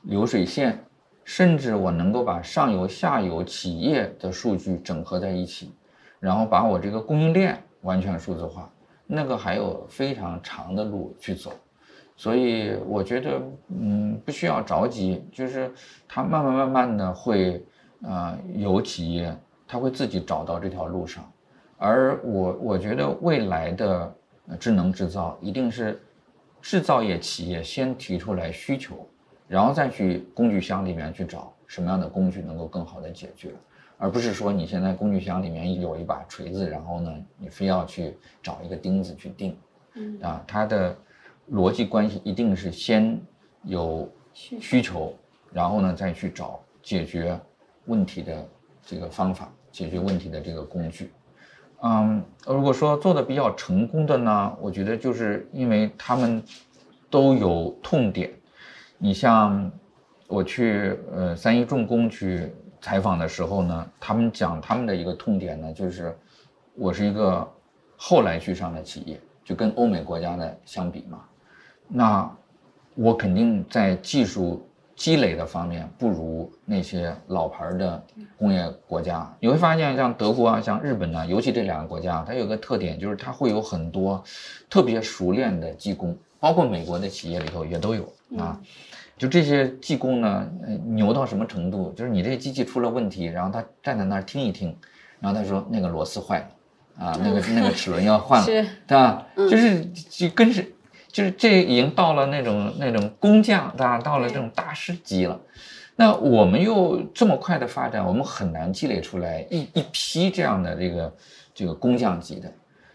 [0.02, 0.84] 流水线，
[1.26, 5.72] 甚至我能够把上游、下游企业的数据整合在一起，
[6.20, 8.72] 然后把我这个供应链完全数字化，
[9.08, 11.50] 那个还有非常长的路去走。
[12.16, 15.68] 所以我觉得，嗯，不需要着急，就是
[16.06, 17.60] 它慢慢慢慢的会，
[18.02, 19.36] 呃，有企业
[19.66, 21.28] 它会自己找到这条路上，
[21.76, 24.14] 而我我觉得未来的
[24.60, 26.00] 智能制造一定是
[26.62, 29.06] 制造业企业先提出来需求，
[29.48, 33.52] 然后再去工具箱里面去找什么样的工具能够更好的解决，
[33.98, 39.56] 而不是说你现在工具箱里面有一把锤子，然后呢，你非要去找一个钉子去钉，
[39.94, 40.96] 嗯啊，它的。
[41.52, 43.16] 逻辑关系一定是先
[43.62, 45.14] 有需求，
[45.52, 47.38] 然后呢再去找解决
[47.84, 48.44] 问题的
[48.84, 51.12] 这个方法，解决问题的这个工具。
[51.84, 56.42] 嗯，如果说做的比较成功的呢，我觉得就是因为他们
[57.08, 58.28] 都有痛点。
[58.98, 59.70] 你像
[60.26, 66.16] 我去呃三一重工去采访的时候呢，他们讲他们的一个痛点呢，就是
[66.74, 67.46] 我是一个
[67.96, 71.20] 后来居上的企业，就跟欧美国家的相比嘛。
[71.88, 72.30] 那
[72.94, 78.02] 我肯定在技术积累的方面不如那些老牌的
[78.38, 79.30] 工业国家。
[79.38, 84.22] 你会发现，像德国啊，像日本呢，尤其这两个国家，它有个特点，就是它会有很多
[84.70, 88.60] 特别熟练的技工，包括美国的企业里头也都有啊。
[89.16, 90.48] 就这些技工呢，
[90.86, 91.92] 牛到什么程度？
[91.96, 94.76] 就是你这机器出了问题，然后他站在那儿听一听，
[95.20, 99.26] 然后他说那个螺丝坏了啊，那个那个齿轮要换了，对吧？
[99.36, 100.72] 就是就跟是。
[101.08, 105.40] 就是这已经到了那种那种工匠，啊，到了这种大师级了。
[105.94, 111.14] 那我们又这么快的发展，我们很难积累出来一一批这样的这个
[111.54, 112.52] 这个工匠级的。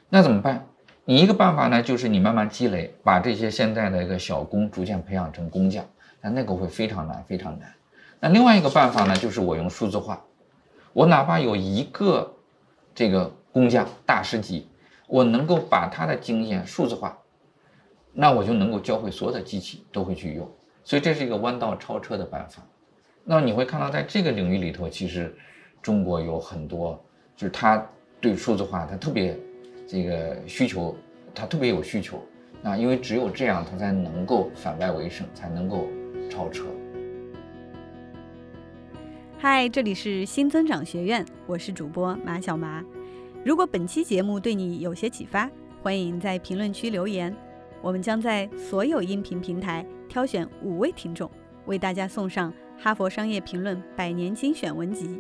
[0.07, 0.63] 那怎么办？
[1.05, 5.83] 你一个办法呢，就是你慢慢积累，把这些现在的一个小工逐渐培养成工匠。
[6.21, 7.73] 那那个会非常难，非常难。
[8.19, 10.23] 那另外一个办法呢，就是我用数字化，
[10.93, 12.31] 我哪怕有一个
[12.93, 14.67] 这个工匠大师级，
[15.07, 17.17] 我能够把他的经验数字化。
[18.13, 20.47] 那我就能够教会所有的机器都会去用，
[20.83, 22.61] 所以这是一个弯道超车的办法。
[23.23, 25.35] 那你会看到，在这个领域里头，其实
[25.81, 27.03] 中国有很多，
[27.35, 27.83] 就是他
[28.19, 29.35] 对数字化他特别
[29.91, 30.95] 这个需求，
[31.35, 32.23] 他特别有需求。
[32.61, 35.89] 那因为只有这样，他才能够反败为胜，才能够
[36.29, 36.63] 超车。
[39.37, 42.81] 嗨，这里是新增长学院，我是主播马小麻。
[43.43, 45.51] 如果本期节目对你有些启发，
[45.83, 47.35] 欢迎在评论区留言。
[47.81, 51.29] 我们将在所有音频平台挑选五位听众，
[51.65, 52.49] 为大家送上
[52.81, 55.19] 《哈佛商业评论》百年精选文集。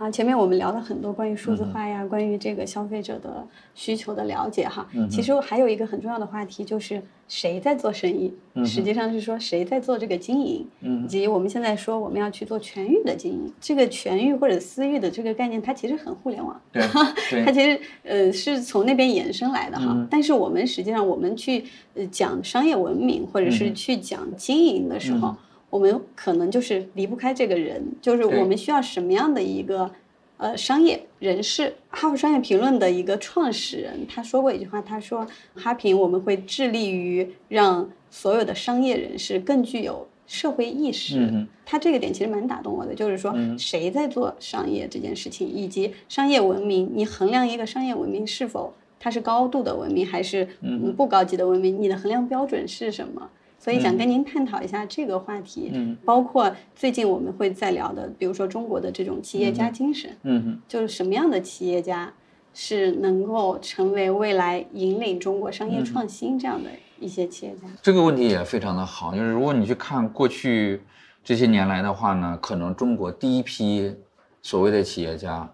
[0.00, 4.88] 好，前面我们聊了很多关于数字化呀，关于这个消费者的需求的了解哈。
[5.10, 8.32] 其实还有一个很重要的话题，就是谁在做生意，
[8.64, 10.66] 实际上是说谁在做这个经营，
[11.04, 13.52] 以及我们现在说我们要去做全域的经营。
[13.60, 16.82] 这个全域或者私域的这个概念，它其实很互联网，对，
[17.44, 19.94] 它其实呃是从那边延伸来的哈。
[20.10, 25.36] 但是我们实际上我们去呃讲商业文明，或者是去讲经营的时候。
[25.70, 29.90] 我们可能就是离不开这个人，就是我们需要什么样的一个
[30.36, 31.74] 呃商业人士。
[31.90, 50.48] 哈佛商业评论的一个创始人他说过一句话，他说：“哈平我们会致力于让所有的商业人士更具有社会意识。”他这个点其实蛮打动我的，就是说谁在做商业这件事情，以及商业文明，你衡量一个商业文明是否它是高度的文明还是
[50.96, 53.30] 不高级的文明，你的衡量标准是什么？
[53.62, 62.10] 所以想跟您探讨一下这个话题，嗯，包括最近我们会在聊的，比如说中国的这种企业家精神，嗯就是什么样的企业家
[62.54, 67.68] 是能够成为未来引领中国商业创新这样的一些企业家？
[67.82, 70.80] 这个问题也非常的好，就是如果你去看过去
[71.22, 73.94] 这些年来的话呢，可能中国第一批
[74.40, 75.46] 所谓的企业家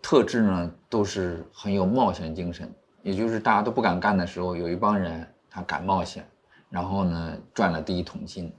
[0.00, 6.24] 特质呢，都是很有冒险精神，也就是大家都不敢干的时候，有一帮人他敢冒险。
[6.70, 8.52] 然后呢，赚了第一桶金，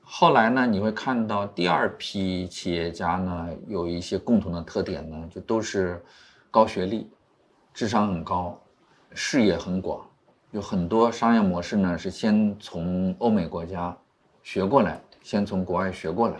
[0.00, 6.02] 后来呢，你会看到第二批企业家呢，有一些共同的特点呢，就都是
[6.50, 7.10] 高学历、
[7.74, 8.58] 智商很高、
[9.12, 10.06] 视野很广，
[10.52, 13.96] 有很多商业模式呢是先从欧美国家
[14.42, 16.36] 学过来，先从国外学过来，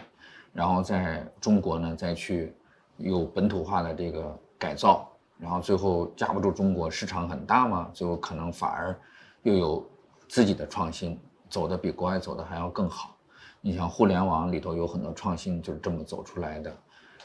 [0.53, 2.55] 然后在中国呢再去
[2.97, 8.97] 有本土化的这个改造，然后最后架不住中国市场很大嘛，最后可能反而
[9.43, 9.91] 又有
[10.29, 13.17] 自己的创新，走的比国外走的还要更好。
[13.61, 16.73] 你像互联网里头有很多创新就是这么走出来的，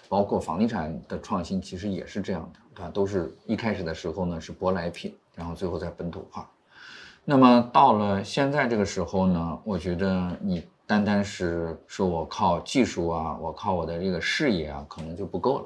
[0.09, 6.49] 包括房地产的创新其实也是这样的，它都是一开始的时候呢是舶来品，然后最后再本土化。
[7.25, 15.65] 那么到了现在这个时候呢，我觉得你单单是说我靠技术啊，我靠我的这个视野啊，可能就不够了。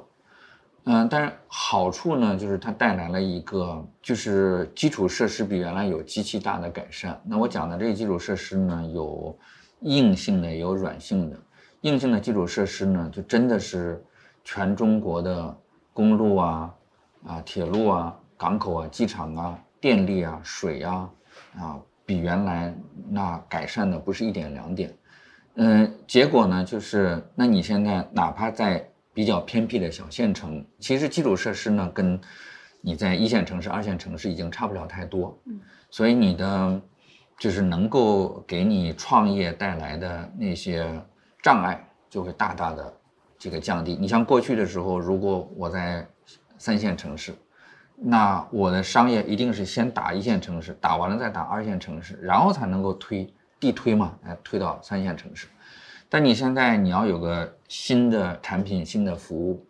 [0.84, 7.20] 嗯，但是好处呢，就是它带来了一个，就是基础设施比原来有极其大的改善。
[7.24, 9.38] 那我讲的这个基础设施呢，有。
[9.82, 11.36] 硬性的也有软性的，
[11.82, 14.04] 硬性的基础设施呢，就真的是
[14.42, 15.56] 全中国的
[15.92, 16.74] 公路啊、
[17.24, 21.08] 啊铁路啊、港口啊、机场啊、电力啊、水啊，
[21.56, 22.74] 啊比原来
[23.08, 24.92] 那改善的不是一点两点。
[25.54, 28.84] 嗯，结果呢，就是那你现在哪怕在
[29.18, 32.20] 比较偏僻的小县城，其实基础设施呢，跟
[32.80, 35.36] 你在一线城市、二线城市已经差不了太多。
[35.46, 35.58] 嗯，
[35.90, 36.80] 所以你的。
[37.40, 40.84] 就是能够给你创业带来的那些
[41.40, 42.92] 障碍，就会大大的
[43.38, 43.94] 这个降低。
[43.94, 46.04] 你像过去的时候，如果我在
[46.58, 47.32] 三线城市，
[47.94, 55.46] 那我的商业一定是先打一线城市，打完了再打二线城市，然后才能够推地推嘛，来推到三线城市。
[56.08, 59.66] 但你现在你要有个新的产品、新的服务，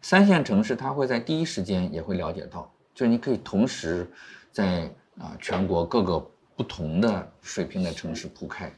[0.00, 4.10] 三线城市它会在第一时间也会了解到，就你可以同时
[4.50, 6.28] 在啊全国各个。
[6.54, 8.70] 不同的水平的城市铺开，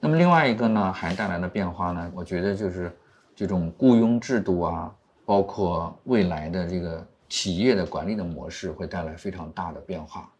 [0.00, 2.90] 那么另外一个呢，还带来的变化呢，我觉得就是
[3.34, 4.92] 这种雇佣制度啊，
[5.26, 10.32] 包括未来的这个企业的管理的模式会带来非常大的变化，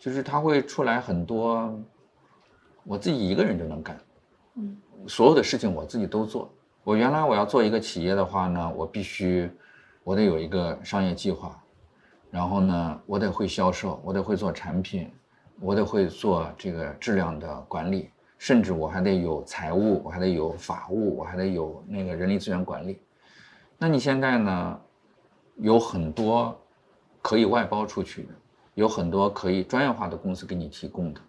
[0.00, 1.80] 就是它会出来很多，
[2.82, 3.96] 我自己一个人就能干，
[4.54, 6.50] 嗯，所有的事情我自己都做。
[6.84, 9.50] 我原来我要做一个企业的话呢，我必须
[10.04, 11.62] 我得有一个商业计划，
[12.30, 15.10] 然后呢，我得会销售，我得会做产品。
[15.62, 18.08] 我得会做这个质量的管理，
[18.38, 22.98] 甚至我还得有财务，我还得有法务，我还得有那个人力资源管理。
[23.76, 24.80] 那你现在呢？
[25.56, 26.58] 有很多
[27.20, 28.28] 可以外包出去的，
[28.72, 31.20] 有很多可以专业化的公司给你提供的。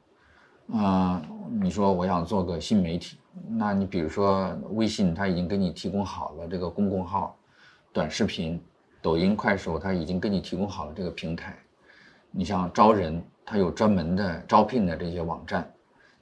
[0.74, 1.22] 嗯，
[1.62, 3.18] 你说我想做个新媒体，
[3.50, 7.38] 那你比如说微信，它已经给你提供好了这个公共号、
[7.94, 8.62] 短视频、
[9.02, 11.58] 抖音、快手，它已经给你提供好了这个平台。
[12.32, 13.24] 你像招人。
[13.44, 15.70] 它有专门的招聘的这些网站，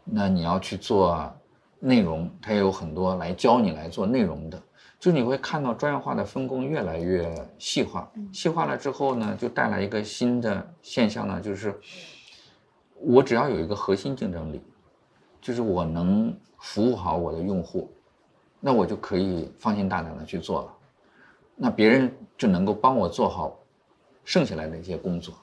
[0.04, 1.32] 那你要去做
[1.80, 4.60] 内容，它也有很多来教你来做内容的。
[5.00, 11.78] 就你会看到专业化的分工越来越细化，细化了之后呢，就带来一个新的现象呢，就是
[13.02, 14.62] 我只要有一个核心竞争力，
[15.42, 17.90] 就是我能服务好我的用户，
[18.60, 20.74] 那我就可以放心大胆的去做了，
[21.56, 23.58] 那别人就能够帮我做好
[24.24, 25.34] 剩下来的一些工作。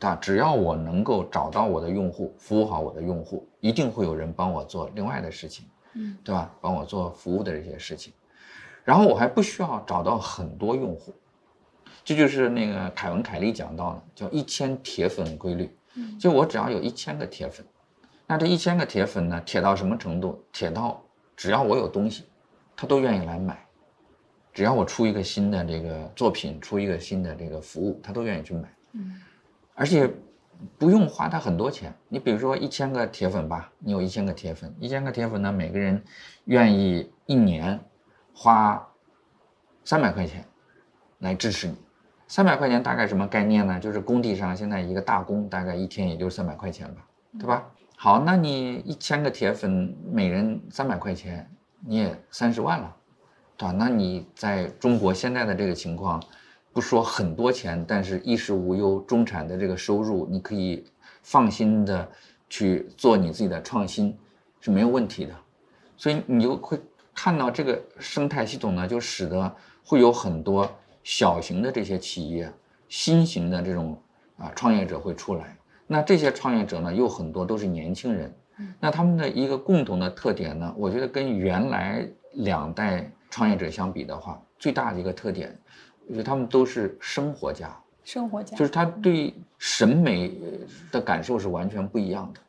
[0.00, 6.50] 啊，只要我能够找到我的用户，服务好我的用户，一定会有人帮我做另外的事情，嗯，对吧？
[6.58, 8.10] 帮我做服务的这些事情，
[8.82, 11.12] 然后我还不需要找到很多用户，
[12.02, 15.70] 这就是那个凯文·凯利讲到的，叫一千铁粉规律。
[15.94, 17.66] 嗯，就我只要有一千个铁粉，
[18.26, 20.44] 那这一千个铁粉呢，铁到什么程度？
[20.52, 21.02] 铁到
[21.36, 22.24] 只要我有东西，
[22.76, 23.54] 他都愿意来买；
[24.52, 28.72] 只要我出一个新的这个作品，出一个新的这个服务，他都愿意去买。
[28.92, 29.20] 嗯。
[29.74, 30.08] 而且
[30.78, 36.02] 不用花他很多钱，你比如说一千个铁粉吧，你有一千个铁粉，一千个铁粉呢，每个人
[36.44, 37.80] 愿意一年
[38.34, 38.86] 花
[39.84, 40.46] 三百块钱
[41.18, 41.74] 来支持你。
[42.30, 43.80] 三百块钱大概什么概念呢？
[43.80, 47.04] 就是工地上现在一个大工大概一天也就三百块钱吧，
[47.40, 47.66] 对吧？
[47.96, 51.50] 好，那你一千个铁粉，每人三百块钱，
[51.84, 52.96] 你也三十万了，
[53.56, 53.74] 对吧？
[53.76, 56.22] 那你在中国现在的这个情况。
[56.72, 60.84] 不说很多钱，但是衣食无忧，中产的这个收入，你可以
[61.24, 62.08] 放心的
[62.48, 64.16] 去做你自己的创新
[64.60, 65.34] 是没有问题的，
[65.96, 66.80] 所以你就会
[67.12, 69.52] 看到这个生态系统呢，就使得
[69.84, 70.70] 会有很多
[71.02, 72.52] 小型的这些企业、
[72.88, 74.00] 新型的这种
[74.38, 75.56] 啊创业者会出来。
[75.86, 78.32] 那这些创业者呢，又很多都是年轻人，
[78.78, 85.56] 那他们的一个共同的特点呢，我觉得跟原来两代创业者相比的话，最大的一个特点。
[86.06, 90.32] 我觉得他们都是生活家，生活家就是他对审美
[90.90, 92.40] 的感受是完全不一样的。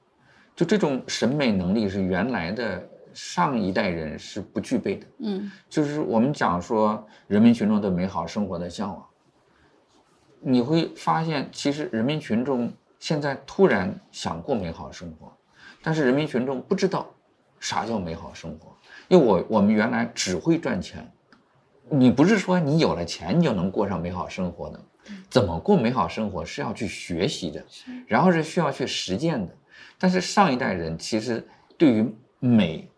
[0.55, 5.07] 就这种审美能力是原来的上一代人是不具备的。
[5.19, 9.05] 嗯就是我们讲说人民群众对美好生活的向往，
[10.39, 15.31] 你会发现，其实人民群众现在突然想过美好生活，
[15.81, 17.09] 但是人民群众不知道
[17.59, 18.75] 啥叫美好生活，
[19.07, 21.11] 因为我我们原来只会赚钱，
[21.89, 24.79] 你不是说你有了钱你就能过上美好生活的，
[25.29, 27.63] 怎么过美好生活是要去学习的，
[28.07, 29.53] 然后是需要去实践的。
[29.97, 31.47] 但是上一代人其实
[31.77, 32.89] 对于美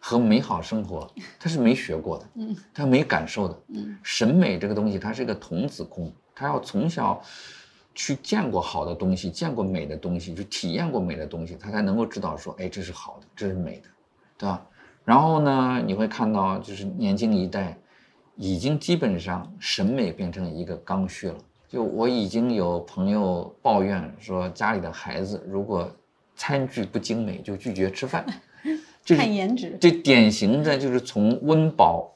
[0.00, 7.22] 和美好生活，他是没学过的，嗯，他没感受的，嗯，审美这个东西，它是一个童子功，他要从小
[7.94, 13.88] 去见过好的东西，见过美的东西，去体验过美的东西，他才能够知道说，哎，这是好的，这是美的，
[14.38, 14.66] 对吧？
[15.04, 17.76] 然后呢，你会看到就是年轻一代
[18.36, 21.36] 已经基本上审美变成一个刚需了。
[21.68, 25.90] 就我已经有朋友抱怨说，家里的孩子如果
[26.36, 28.24] 餐具不精美，就拒绝吃饭。
[29.06, 32.12] 看颜值，这典型的就是从温饱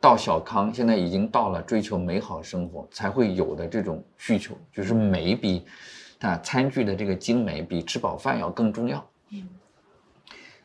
[0.00, 5.64] 到小康，现在已经到了追求美好生活才会有的这种需求，就是美比
[6.20, 9.04] 啊餐具的这个精美比吃饱饭要更重要。
[9.30, 9.48] 嗯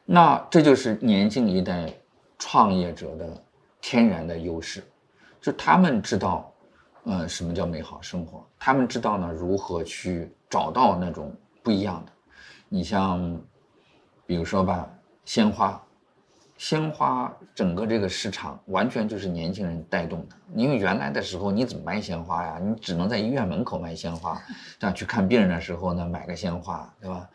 [0.05, 1.89] 那这就是年轻一代
[2.37, 3.43] 创业者的
[3.79, 4.83] 天然的优势，
[5.39, 6.53] 就他们知道，
[7.05, 12.11] 呃，什么叫美好生活，他们知道呢如何去找到那种不一样的。
[12.67, 13.41] 你像，
[14.25, 14.89] 比如说吧，
[15.25, 15.81] 鲜花，
[16.57, 20.35] 鲜花整个这个市场完全就是年轻人带动的。
[20.55, 22.59] 因为原来的时候你怎么卖鲜花呀？
[22.61, 24.41] 你只能在医院门口卖鲜花，
[24.79, 24.95] 这样？
[24.95, 27.29] 去看病人的时候呢，买个鲜花，对吧？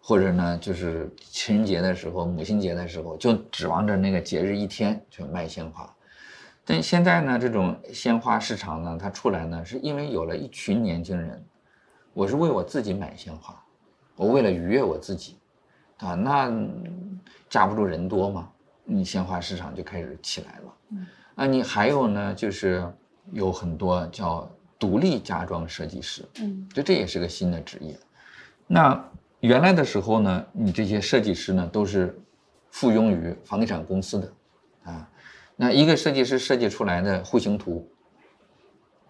[0.00, 5.92] 或者呢，就是情人节的时候、母亲节的时候，就指望着那个节日一天去卖鲜花。
[6.64, 11.44] 但现在呢，这种鲜花市场呢，它出来呢，是因为有了一群年轻人，
[12.12, 13.60] 我是为我自己买鲜花，
[14.14, 15.38] 我为了愉悦我自己，
[15.98, 16.48] 啊，那
[17.48, 18.48] 架不住人多嘛，
[18.84, 20.76] 你鲜花市场就开始起来了。
[20.90, 22.84] 嗯，那你还有呢，就是
[23.32, 24.48] 有很多叫
[24.78, 27.98] 独立家装设计师，嗯就这也是个新的职业。
[28.66, 29.02] 那
[29.40, 32.18] 原来的时候呢，你这些设计师呢都是
[32.70, 34.32] 附庸于房地产公司的，
[34.84, 35.08] 啊，
[35.56, 37.88] 那一个设计师设计出来的户型图，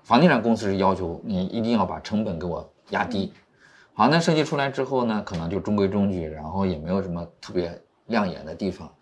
[0.02, 3.32] 房地产公司是要求你一定要把成本给我压低。
[3.94, 8.92] 好，那设计出来之后呢，可能就中规中矩，然后也没有什么特别亮眼的地方，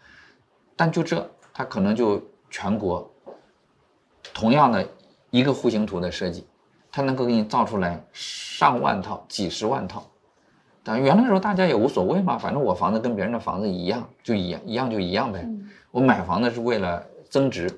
[0.77, 3.11] 但就这，它可能就全国
[4.33, 4.87] 同样的
[5.31, 6.47] 一个户型图的设计，
[6.91, 10.05] 它能够给你造出来上万套、几十万套。
[10.83, 15.41] 但原来的时候大家也无所谓嘛，反正我房子跟别人的房子一样，就一样一样就一样呗。
[15.45, 17.71] 嗯我买房子是为了增值，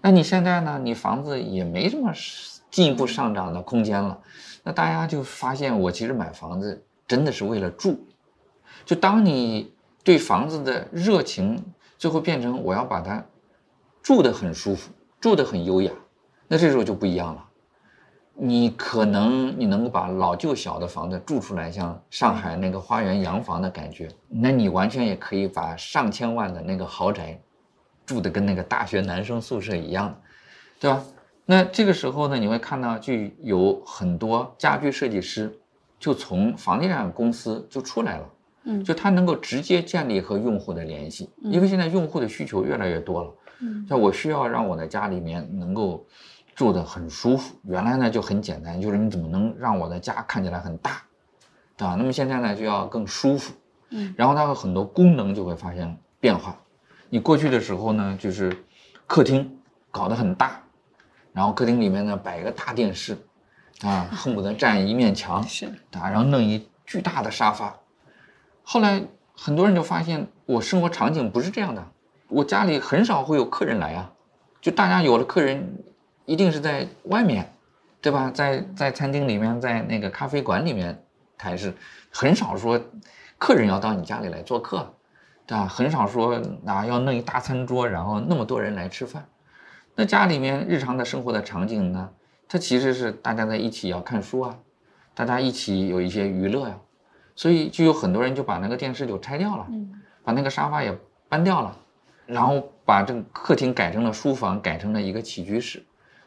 [0.00, 0.80] 那你现在呢？
[0.82, 2.12] 你房子也没什么
[2.68, 4.20] 进一步上涨的空间了，
[4.64, 8.04] 那大家就发现我其实买房子真的是为了住。
[8.84, 9.72] 就当你
[10.04, 11.60] 对房子的热情
[11.98, 13.24] 最后变成我要把它
[14.02, 15.90] 住得很舒服，住得很优雅，
[16.46, 17.44] 那这时候就不一样了。
[18.36, 27.40] 你可能你能够把老旧小的房子住出来，像上海那个花园洋房的感觉，那你完全也可以把上千万的那个豪宅
[28.04, 30.20] 住的跟那个大学男生宿舍一样，
[30.78, 31.02] 对吧？
[31.46, 35.56] 那这个时候呢，你会看到就有很多家居设计师
[35.98, 38.28] 就从房地产公司就出来了，
[38.64, 43.30] 嗯就它能够直接建立和用户的联系，因为现在用户的需求越来越多了。
[43.60, 46.04] 嗯像我需要让我的家里面能够
[46.54, 51.02] 住得很舒服，原来呢就很简单，就是你怎么能让我的家看起来很大，
[51.76, 51.94] 对吧？
[51.96, 53.54] 那么现在呢就要更舒服，
[53.90, 56.58] 嗯然后它的很多功能就会发生变化。
[57.10, 58.64] 你过去的时候呢，就是
[59.06, 59.58] 客厅
[59.90, 60.60] 搞得很大，
[61.32, 63.16] 然后客厅里面呢摆一个大电视，
[63.82, 67.76] 啊，恨不得占一面墙，是啊，然后弄一巨大的沙发。
[68.64, 69.02] 后来
[69.36, 71.86] 很多人就发现，我生活场景不是这样的，
[72.28, 74.10] 我家里很少会有客人来啊，
[74.60, 75.84] 就大家有了客人，
[76.24, 77.52] 一定是在外面，
[78.00, 78.30] 对吧？
[78.30, 81.04] 在在餐厅里面，在那个咖啡馆里面
[81.38, 81.74] 才是，
[82.10, 82.80] 很少说
[83.36, 84.94] 客人要到你家里来做客，
[85.46, 85.66] 对吧？
[85.66, 89.26] 很少说啊要弄一大餐桌，然后那么多人来吃饭。
[89.94, 92.10] 那家里面日常的生活的场景呢，
[92.48, 94.56] 它其实是大家在一起要看书啊，
[95.14, 96.76] 大家一起有一些娱乐呀、
[97.34, 99.90] 所以就有很多人就把那个电视就拆掉了，嗯
[100.22, 100.96] 把那个沙发也
[101.28, 101.76] 搬掉了，
[102.26, 105.84] 然后把这个客厅改成了书房，改成了一个起居室。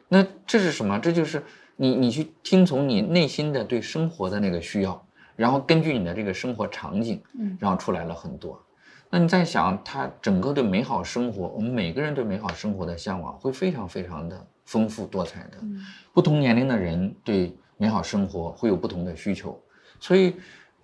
[0.07, 0.99] 那这是什么？
[0.99, 1.43] 这就是
[1.75, 5.05] 你你去听从你内心的对生活的那个需要，
[5.35, 8.61] 然后根据你的这个生活场景，嗯然后出来了很多。
[9.09, 15.57] 那你在想，他整个对美好生活，我们每个人对美好生活的向往会非常非常的丰富多彩的。
[15.61, 15.79] 嗯
[16.13, 19.59] 不同年龄的人对美好生活会有不同的需求，
[19.99, 20.35] 所以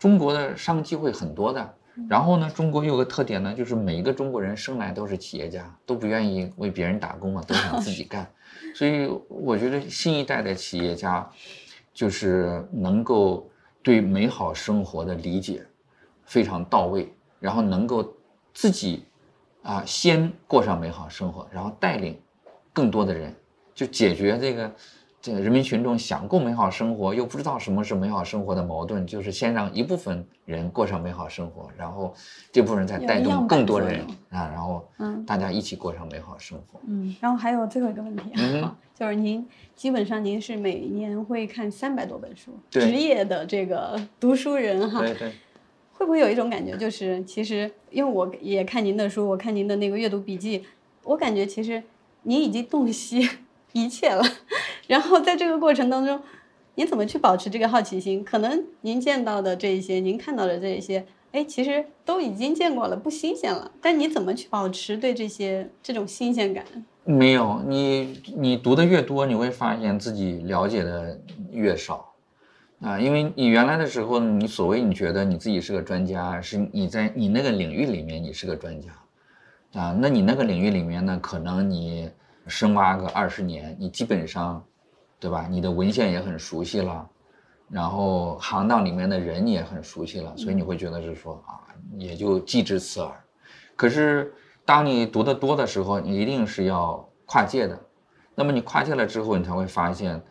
[0.03, 1.73] 中国的商机会很多的。
[2.09, 8.29] 然后呢，中国有个特点呢，就是每一个中国人生来都是企业家，都不愿意为别人打工啊， 都想自己干。
[8.75, 11.25] 所以我觉得新一代的企业家，
[11.93, 13.49] 就是能够
[13.81, 15.65] 对美好生活的理解
[16.25, 18.13] 非常到位，然后能够
[18.53, 19.05] 自己
[19.61, 22.19] 啊先过上美好生活，然后带领
[22.73, 23.33] 更多的人，
[23.73, 24.69] 就解决这个。
[25.23, 32.13] 这个人民群众想过美好生活，又不知道什么是美好生活的矛盾，就是先让一部分人过上美好生活，然后
[32.51, 36.77] 这部分人再带动更多人啊，然后嗯，大家一起过上美好生活。
[36.85, 44.99] 嗯，然后还有最后一个问题啊， 就是您基本上您是每年会看三百多本书，职业的这个 读书人哈。
[44.99, 45.31] 对对。
[45.93, 50.65] 会不会有一种感觉，就是其实因为我也看您的书，我看您的那个阅读笔记，
[51.03, 51.81] 我感觉其实
[52.23, 53.29] 您已经洞悉。
[53.73, 54.23] 一切了，
[54.87, 56.19] 然后在这个过程当中，
[56.75, 58.21] 你怎么去保持这个好奇心？
[58.23, 63.71] 可能您见到的这一些，您看到的这一些，哎，其实都已经见过了，不新鲜了。
[63.81, 66.65] 但你怎么去保持对这些这种新鲜感？
[67.05, 71.17] 没有，你你读的越多，你会发现自己了解的
[71.51, 72.13] 越少，
[72.81, 78.89] 啊，因为你原来的时候，你所谓你觉得你自己是个专家，是你在你那个领域里面你是个专家，
[79.79, 82.09] 啊，那你那个领域里面呢，可能你。
[82.45, 84.61] 深挖个二十年，你基本上，
[85.23, 85.47] 对吧？
[85.49, 87.09] 你的文献也很熟悉了，
[87.69, 91.63] 然后行当里面的人你也很熟悉了，所以你会觉得是说啊，
[91.97, 93.23] 也就既知此耳。
[93.73, 94.33] 可是
[94.65, 97.79] 当你读得多的时候，你一定是要跨界的。
[98.35, 100.21] 那么你跨界了之后，你才会发现，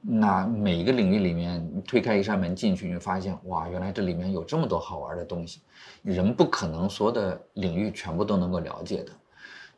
[0.00, 5.60] 那每一个领域里面，你推开一扇门进去，你会发现哇，原来这里面有这么多好玩的东西。
[6.02, 9.12] 人不可能所有的领域全部都能够了解的。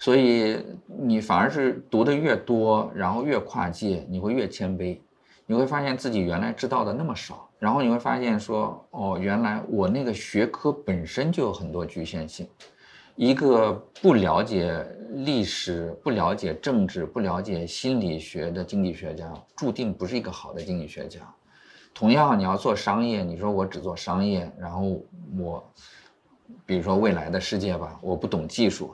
[0.03, 4.99] 所以你反而是读的越多，然后越跨界，你会越谦卑，
[5.47, 12.49] 你会发现自己原来知道的那么少，然后你会发现说，哦，原来我那个学科本身就有很多局限性。
[13.15, 13.73] 一个
[14.03, 21.21] 不了解历史、不了解政治、不了解心理学的经济学家，注定不是一个好的经济学家。
[21.95, 25.01] 同样，你要做商业，你说我只做商业，然后
[25.39, 25.65] 我，
[26.67, 28.93] 比如说未来的世界吧，我不懂技术。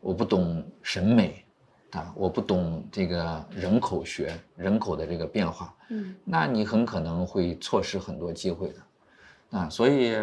[0.00, 1.44] 我不懂审美，
[1.90, 10.16] 啊，我不懂这个人口学，人口的这个变化，嗯，那你很可能会错失很多机会的，啊，所以，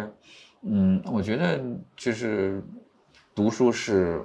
[0.62, 1.60] 嗯，我觉得
[1.96, 2.62] 就是
[3.34, 4.24] 读书是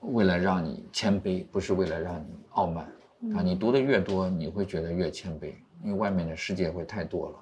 [0.00, 2.84] 为了让你谦卑，不是为了让你傲慢，
[3.34, 7.36] 啊，你读的越多，你会觉得越谦卑，因为外面的世界会太多了。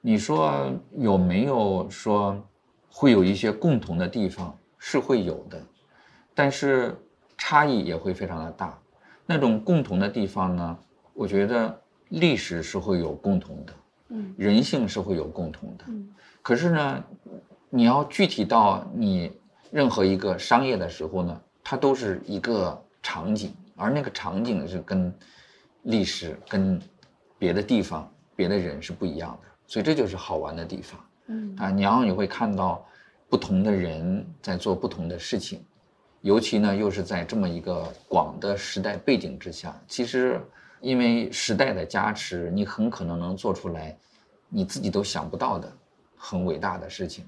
[0.00, 2.40] 你说有没有说
[2.88, 4.56] 会有一些共同的地方？
[4.78, 5.60] 是会有的。
[6.38, 6.96] 但是
[7.36, 8.78] 差异也会非常的大，
[9.26, 10.78] 那种共同的地方呢？
[11.12, 13.72] 我觉得历史是会有共同的，
[14.10, 16.08] 嗯，人性是会有共同的，嗯。
[16.40, 17.04] 可是呢，
[17.68, 19.32] 你要具体到你
[19.72, 25.12] 任何一个商业的时候呢，它都是一个场景，而那个场景是跟
[25.82, 26.80] 历史、跟
[27.36, 32.86] 别的地方、别的人是不一样的，所以这就是好玩的地方，嗯啊，然后你会看到
[33.28, 35.64] 不同的人在做不同的事情。
[36.28, 40.38] 尤其呢，又是在这么一个广的时代背景之下，其实
[40.82, 43.96] 因为时代的加持，你很可能能做出来
[44.50, 45.72] 你自己都想不到的
[46.18, 47.24] 很伟大的事情。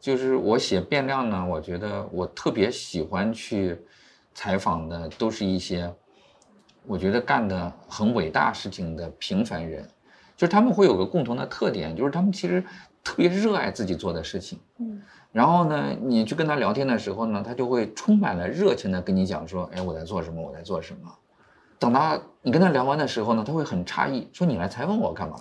[0.00, 3.78] 就是我写变量呢，我觉得我特别喜欢去
[4.32, 5.94] 采访的，都是一些
[6.86, 9.86] 我觉得干的很伟大事情的平凡人，
[10.38, 12.64] 就是他们会有个共同的特点，就是他们其实
[13.08, 14.58] 特别热爱自己做的事情。
[14.78, 15.00] 嗯。
[15.32, 21.10] 然后呢，你去跟他聊天的时候呢，他就会充满了热情的跟你讲说，哎，我在做什么，我在做什么。
[21.78, 25.36] 等到你跟他聊完的时候呢，他会很诧异，说你来采访我干嘛？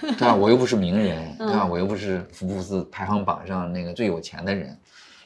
[0.00, 0.32] 对吧？
[0.32, 1.66] 我又不是名人，对吧？
[1.66, 4.78] 我又不是福布斯排行榜上那个最有钱的人，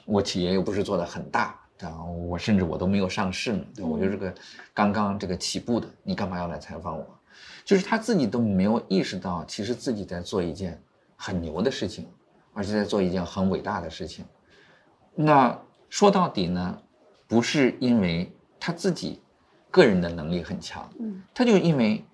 [0.07, 2.03] 我企业又不是做的很大，对吧？
[2.05, 4.33] 我甚至我都没有上市呢，对我就是个
[4.73, 7.07] 刚刚这个起步的，你干嘛要来采访我？
[7.65, 10.81] 就是他自己都没有意识到，其实自己在做一件
[11.23, 12.09] 很牛的事情。
[12.55, 14.27] 而且在做一件很伟大的事情，
[15.15, 15.59] 那
[15.89, 16.79] 说到底呢，
[17.27, 19.23] 不是因为他自己
[19.71, 22.05] 个人的能力很强，嗯，他就因为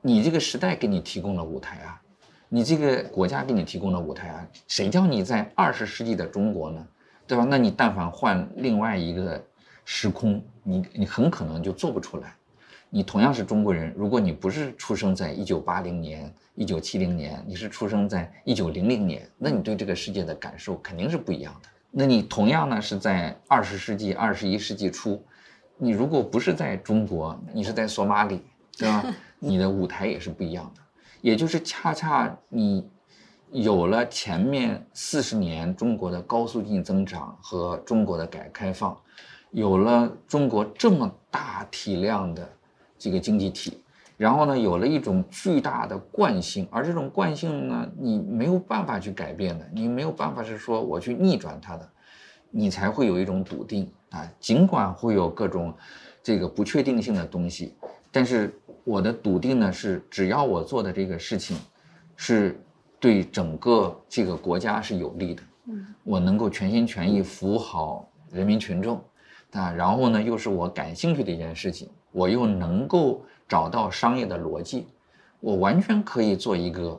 [0.00, 2.02] 你这个时代给你提供了舞台啊，
[2.48, 6.84] 你这个国家给你提供了舞台啊，谁叫你在二十世纪的中国呢，
[7.24, 7.46] 对吧？
[7.48, 9.40] 那你但凡换另外一个
[9.84, 12.34] 时空，你你很可能就做不出来。
[12.94, 16.32] 你同样是中国人，如果你不是出生在一九八零年。
[16.54, 21.68] 一九七零年，你是出生在一九零零年，那你对这个世界的感受肯定是不一样的。
[21.90, 25.20] 那你同样呢是在二十世纪二十一世纪初，
[25.76, 28.40] 你如果不是在中国，你是在索马里，
[28.78, 29.04] 对吧？
[29.40, 30.80] 你的舞台也是不一样的。
[31.20, 32.88] 也就是恰恰你
[33.50, 38.96] 有了前面四十年中国的高速经济增长和中国的改革开放，
[39.50, 42.48] 有了中国这么大体量的
[42.98, 43.78] 这个经济体，
[44.16, 51.88] 然后呢，有了一种巨大的惯性，而这种惯性呢，你没有办法去改变的，你没有办法是说我去逆转它的，
[52.50, 55.74] 你才会有一种笃定啊，尽管会有各种
[56.22, 57.74] 这个不确定性的东西，
[58.10, 61.56] 但是我的笃定呢是，只要我做的这个事情
[62.16, 62.60] 是。
[63.00, 68.98] 对整个这个国家是有利的，嗯，我能够全心全意服务好人民群众，
[69.52, 74.86] 啊，然后呢，又是我感兴趣的一件事情，我又能够找到商业的逻辑，
[75.40, 76.96] 我完全可以做一个，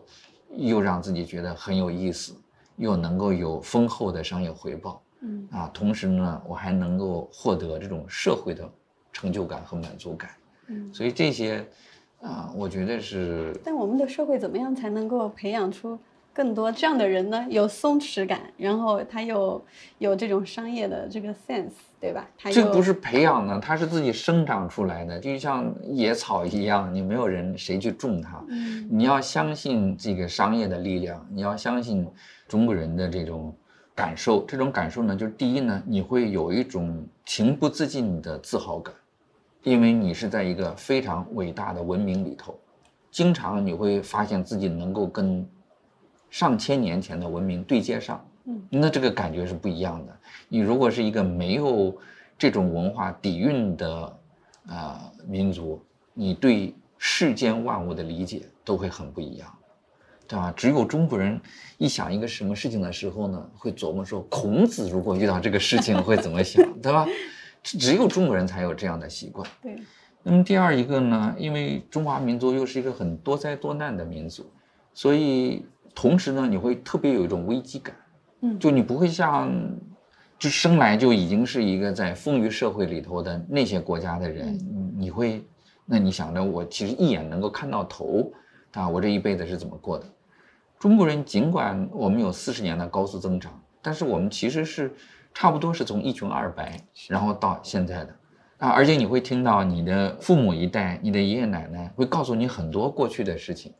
[0.57, 2.35] 又让自己觉得很有意思，
[2.75, 8.69] 又能够有丰厚的商业回报，嗯，啊，同时呢，我还能够获得这种社会的
[9.13, 10.31] 成就感和满足感，
[10.67, 11.65] 嗯，所以这些。
[12.21, 13.55] 啊，我觉得是。
[13.63, 15.99] 但我们的社会怎么样才能够培养出
[16.35, 17.45] 更多这样的人呢？
[17.49, 19.63] 有松弛感，然后他又
[19.99, 22.27] 有这种商业的这个 sense，对吧？
[22.51, 28.43] 这不是培养的，它是自己生长出来的，就像野草一样，你没有人谁去种它。
[28.49, 28.85] 嗯。
[28.91, 32.05] 你要相信这个商业的力量，你要相信
[32.49, 33.55] 中国人的这种
[33.95, 34.43] 感受。
[34.45, 38.93] 这种感受呢，就是第一呢，你会有一种情不自禁的自豪感。
[39.63, 42.59] 因为你是在一个非常伟大的文明里头，
[43.09, 45.47] 经常你会发现自己能够跟
[46.35, 50.13] 上千年前的文明对接上，嗯，那这个感觉是不一样的。
[50.49, 51.97] 你如果是一个没有
[52.37, 54.17] 这种文化底蕴的
[54.67, 55.81] 啊民族，
[56.13, 59.49] 你对世间万物的理解都会很不一样，
[60.27, 60.53] 对吧？
[60.57, 61.39] 只有中国人
[61.77, 67.07] 一想一个什么事情的时候呢，会琢磨说，孔子如果遇到这个事情会怎么想，对吧？
[67.63, 69.49] 只有中国人才有这样的习惯。
[69.61, 69.73] 对，
[70.21, 71.33] 那么第二一个呢？
[71.39, 74.45] 因为中华民族又是一个很多灾多难的民族，
[74.93, 75.65] 所以
[75.95, 77.95] 同时呢，你会特别有一种危机感。
[78.41, 79.51] 嗯，就你不会像，
[80.37, 84.59] 就生来就已经是一个在丰腴社会里头的那些国家的人，
[84.97, 85.43] 你会，
[85.85, 88.31] 那你想着我其实一眼能够看到头，
[88.73, 90.05] 啊，我这一辈子是怎么过的？
[90.77, 94.93] 中国人尽管我们有四十年的高速增长，但是我们其实是。
[95.37, 96.79] 差不多是从一穷二白，
[97.09, 98.15] 然后到现在的，
[98.57, 103.73] 啊，而且你会听到你的父母一代、你的爷爷奶奶会告诉你很多过去的事情，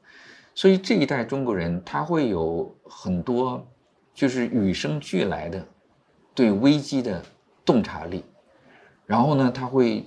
[0.56, 3.64] 所以这一代中国人他会有很多，
[4.14, 5.64] 就是与生俱来的
[6.34, 7.22] 对危机的
[7.64, 8.24] 洞察力，
[9.06, 10.04] 然后呢，他会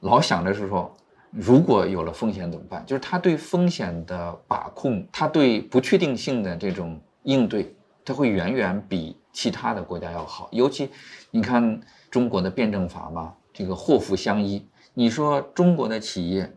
[0.00, 0.92] 老想着是说，
[1.30, 2.84] 如果有了风险怎么办？
[2.84, 7.72] 就是他对风险的把控，他对不确定性的这种应对，
[8.04, 9.16] 他会远远比。
[9.30, 10.90] 其他的国家要好，尤其
[11.30, 14.66] 你看中国的辩证法嘛，这个祸福相依。
[14.94, 16.52] 你说中国的企业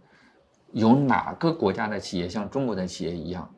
[0.71, 3.49] 有哪个国家的企业像中国的企业一样，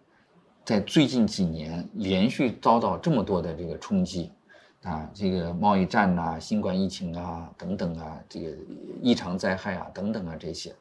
[0.66, 4.32] 在最近几年连续遭到这么多的这个冲击
[4.84, 8.56] 啊，这个贸易战呐、新冠疫情啊等等啊，这个
[9.02, 10.74] 异常灾害啊等等啊这些。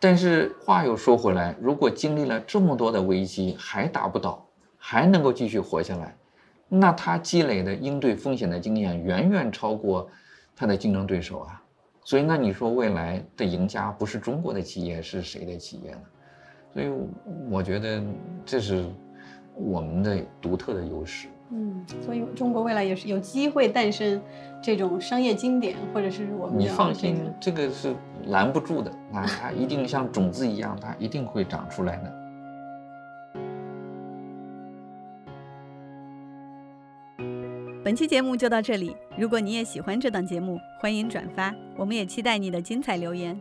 [0.00, 4.44] 但是话又说回来，如果经历了这么多的危机还打不倒，
[4.76, 6.16] 还能够继续活下来。
[6.68, 10.08] 那他积累的应对风险的经验远远超过
[10.56, 11.61] 他的竞争对手啊，
[12.04, 16.00] 所以那你说未来的赢家不是中国的企业是谁的企业呢？
[16.72, 16.90] 所以
[17.50, 18.02] 我觉得
[18.44, 18.84] 这是
[19.54, 21.28] 我们的独特的优势。
[21.50, 24.20] 嗯，所以中国未来也是有机会诞生
[24.62, 27.94] 这种商业经典，或者是我们你放心，这个是
[28.28, 32.21] 拦不住的，啊它一定像种子一样，它一定会长出来的。
[37.84, 38.94] 本期节目就到这里。
[39.18, 41.52] 如果你也喜欢这档节目，欢迎转发。
[41.76, 43.38] 我们也期待你的精彩留言。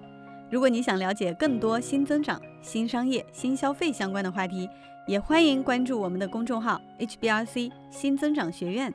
[0.50, 4.68] 如果你想了解更多新增长、新商业、新消费相关的话题，
[5.06, 8.92] 也欢迎关注我们的公众号 HBRC 新增长学院。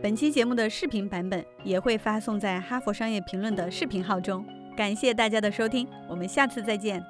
[0.00, 4.46] 本期节目的视频版本也会发送在哈佛商业评论的视频号中。
[4.76, 7.04] 感谢大家的收听，我们下次再见。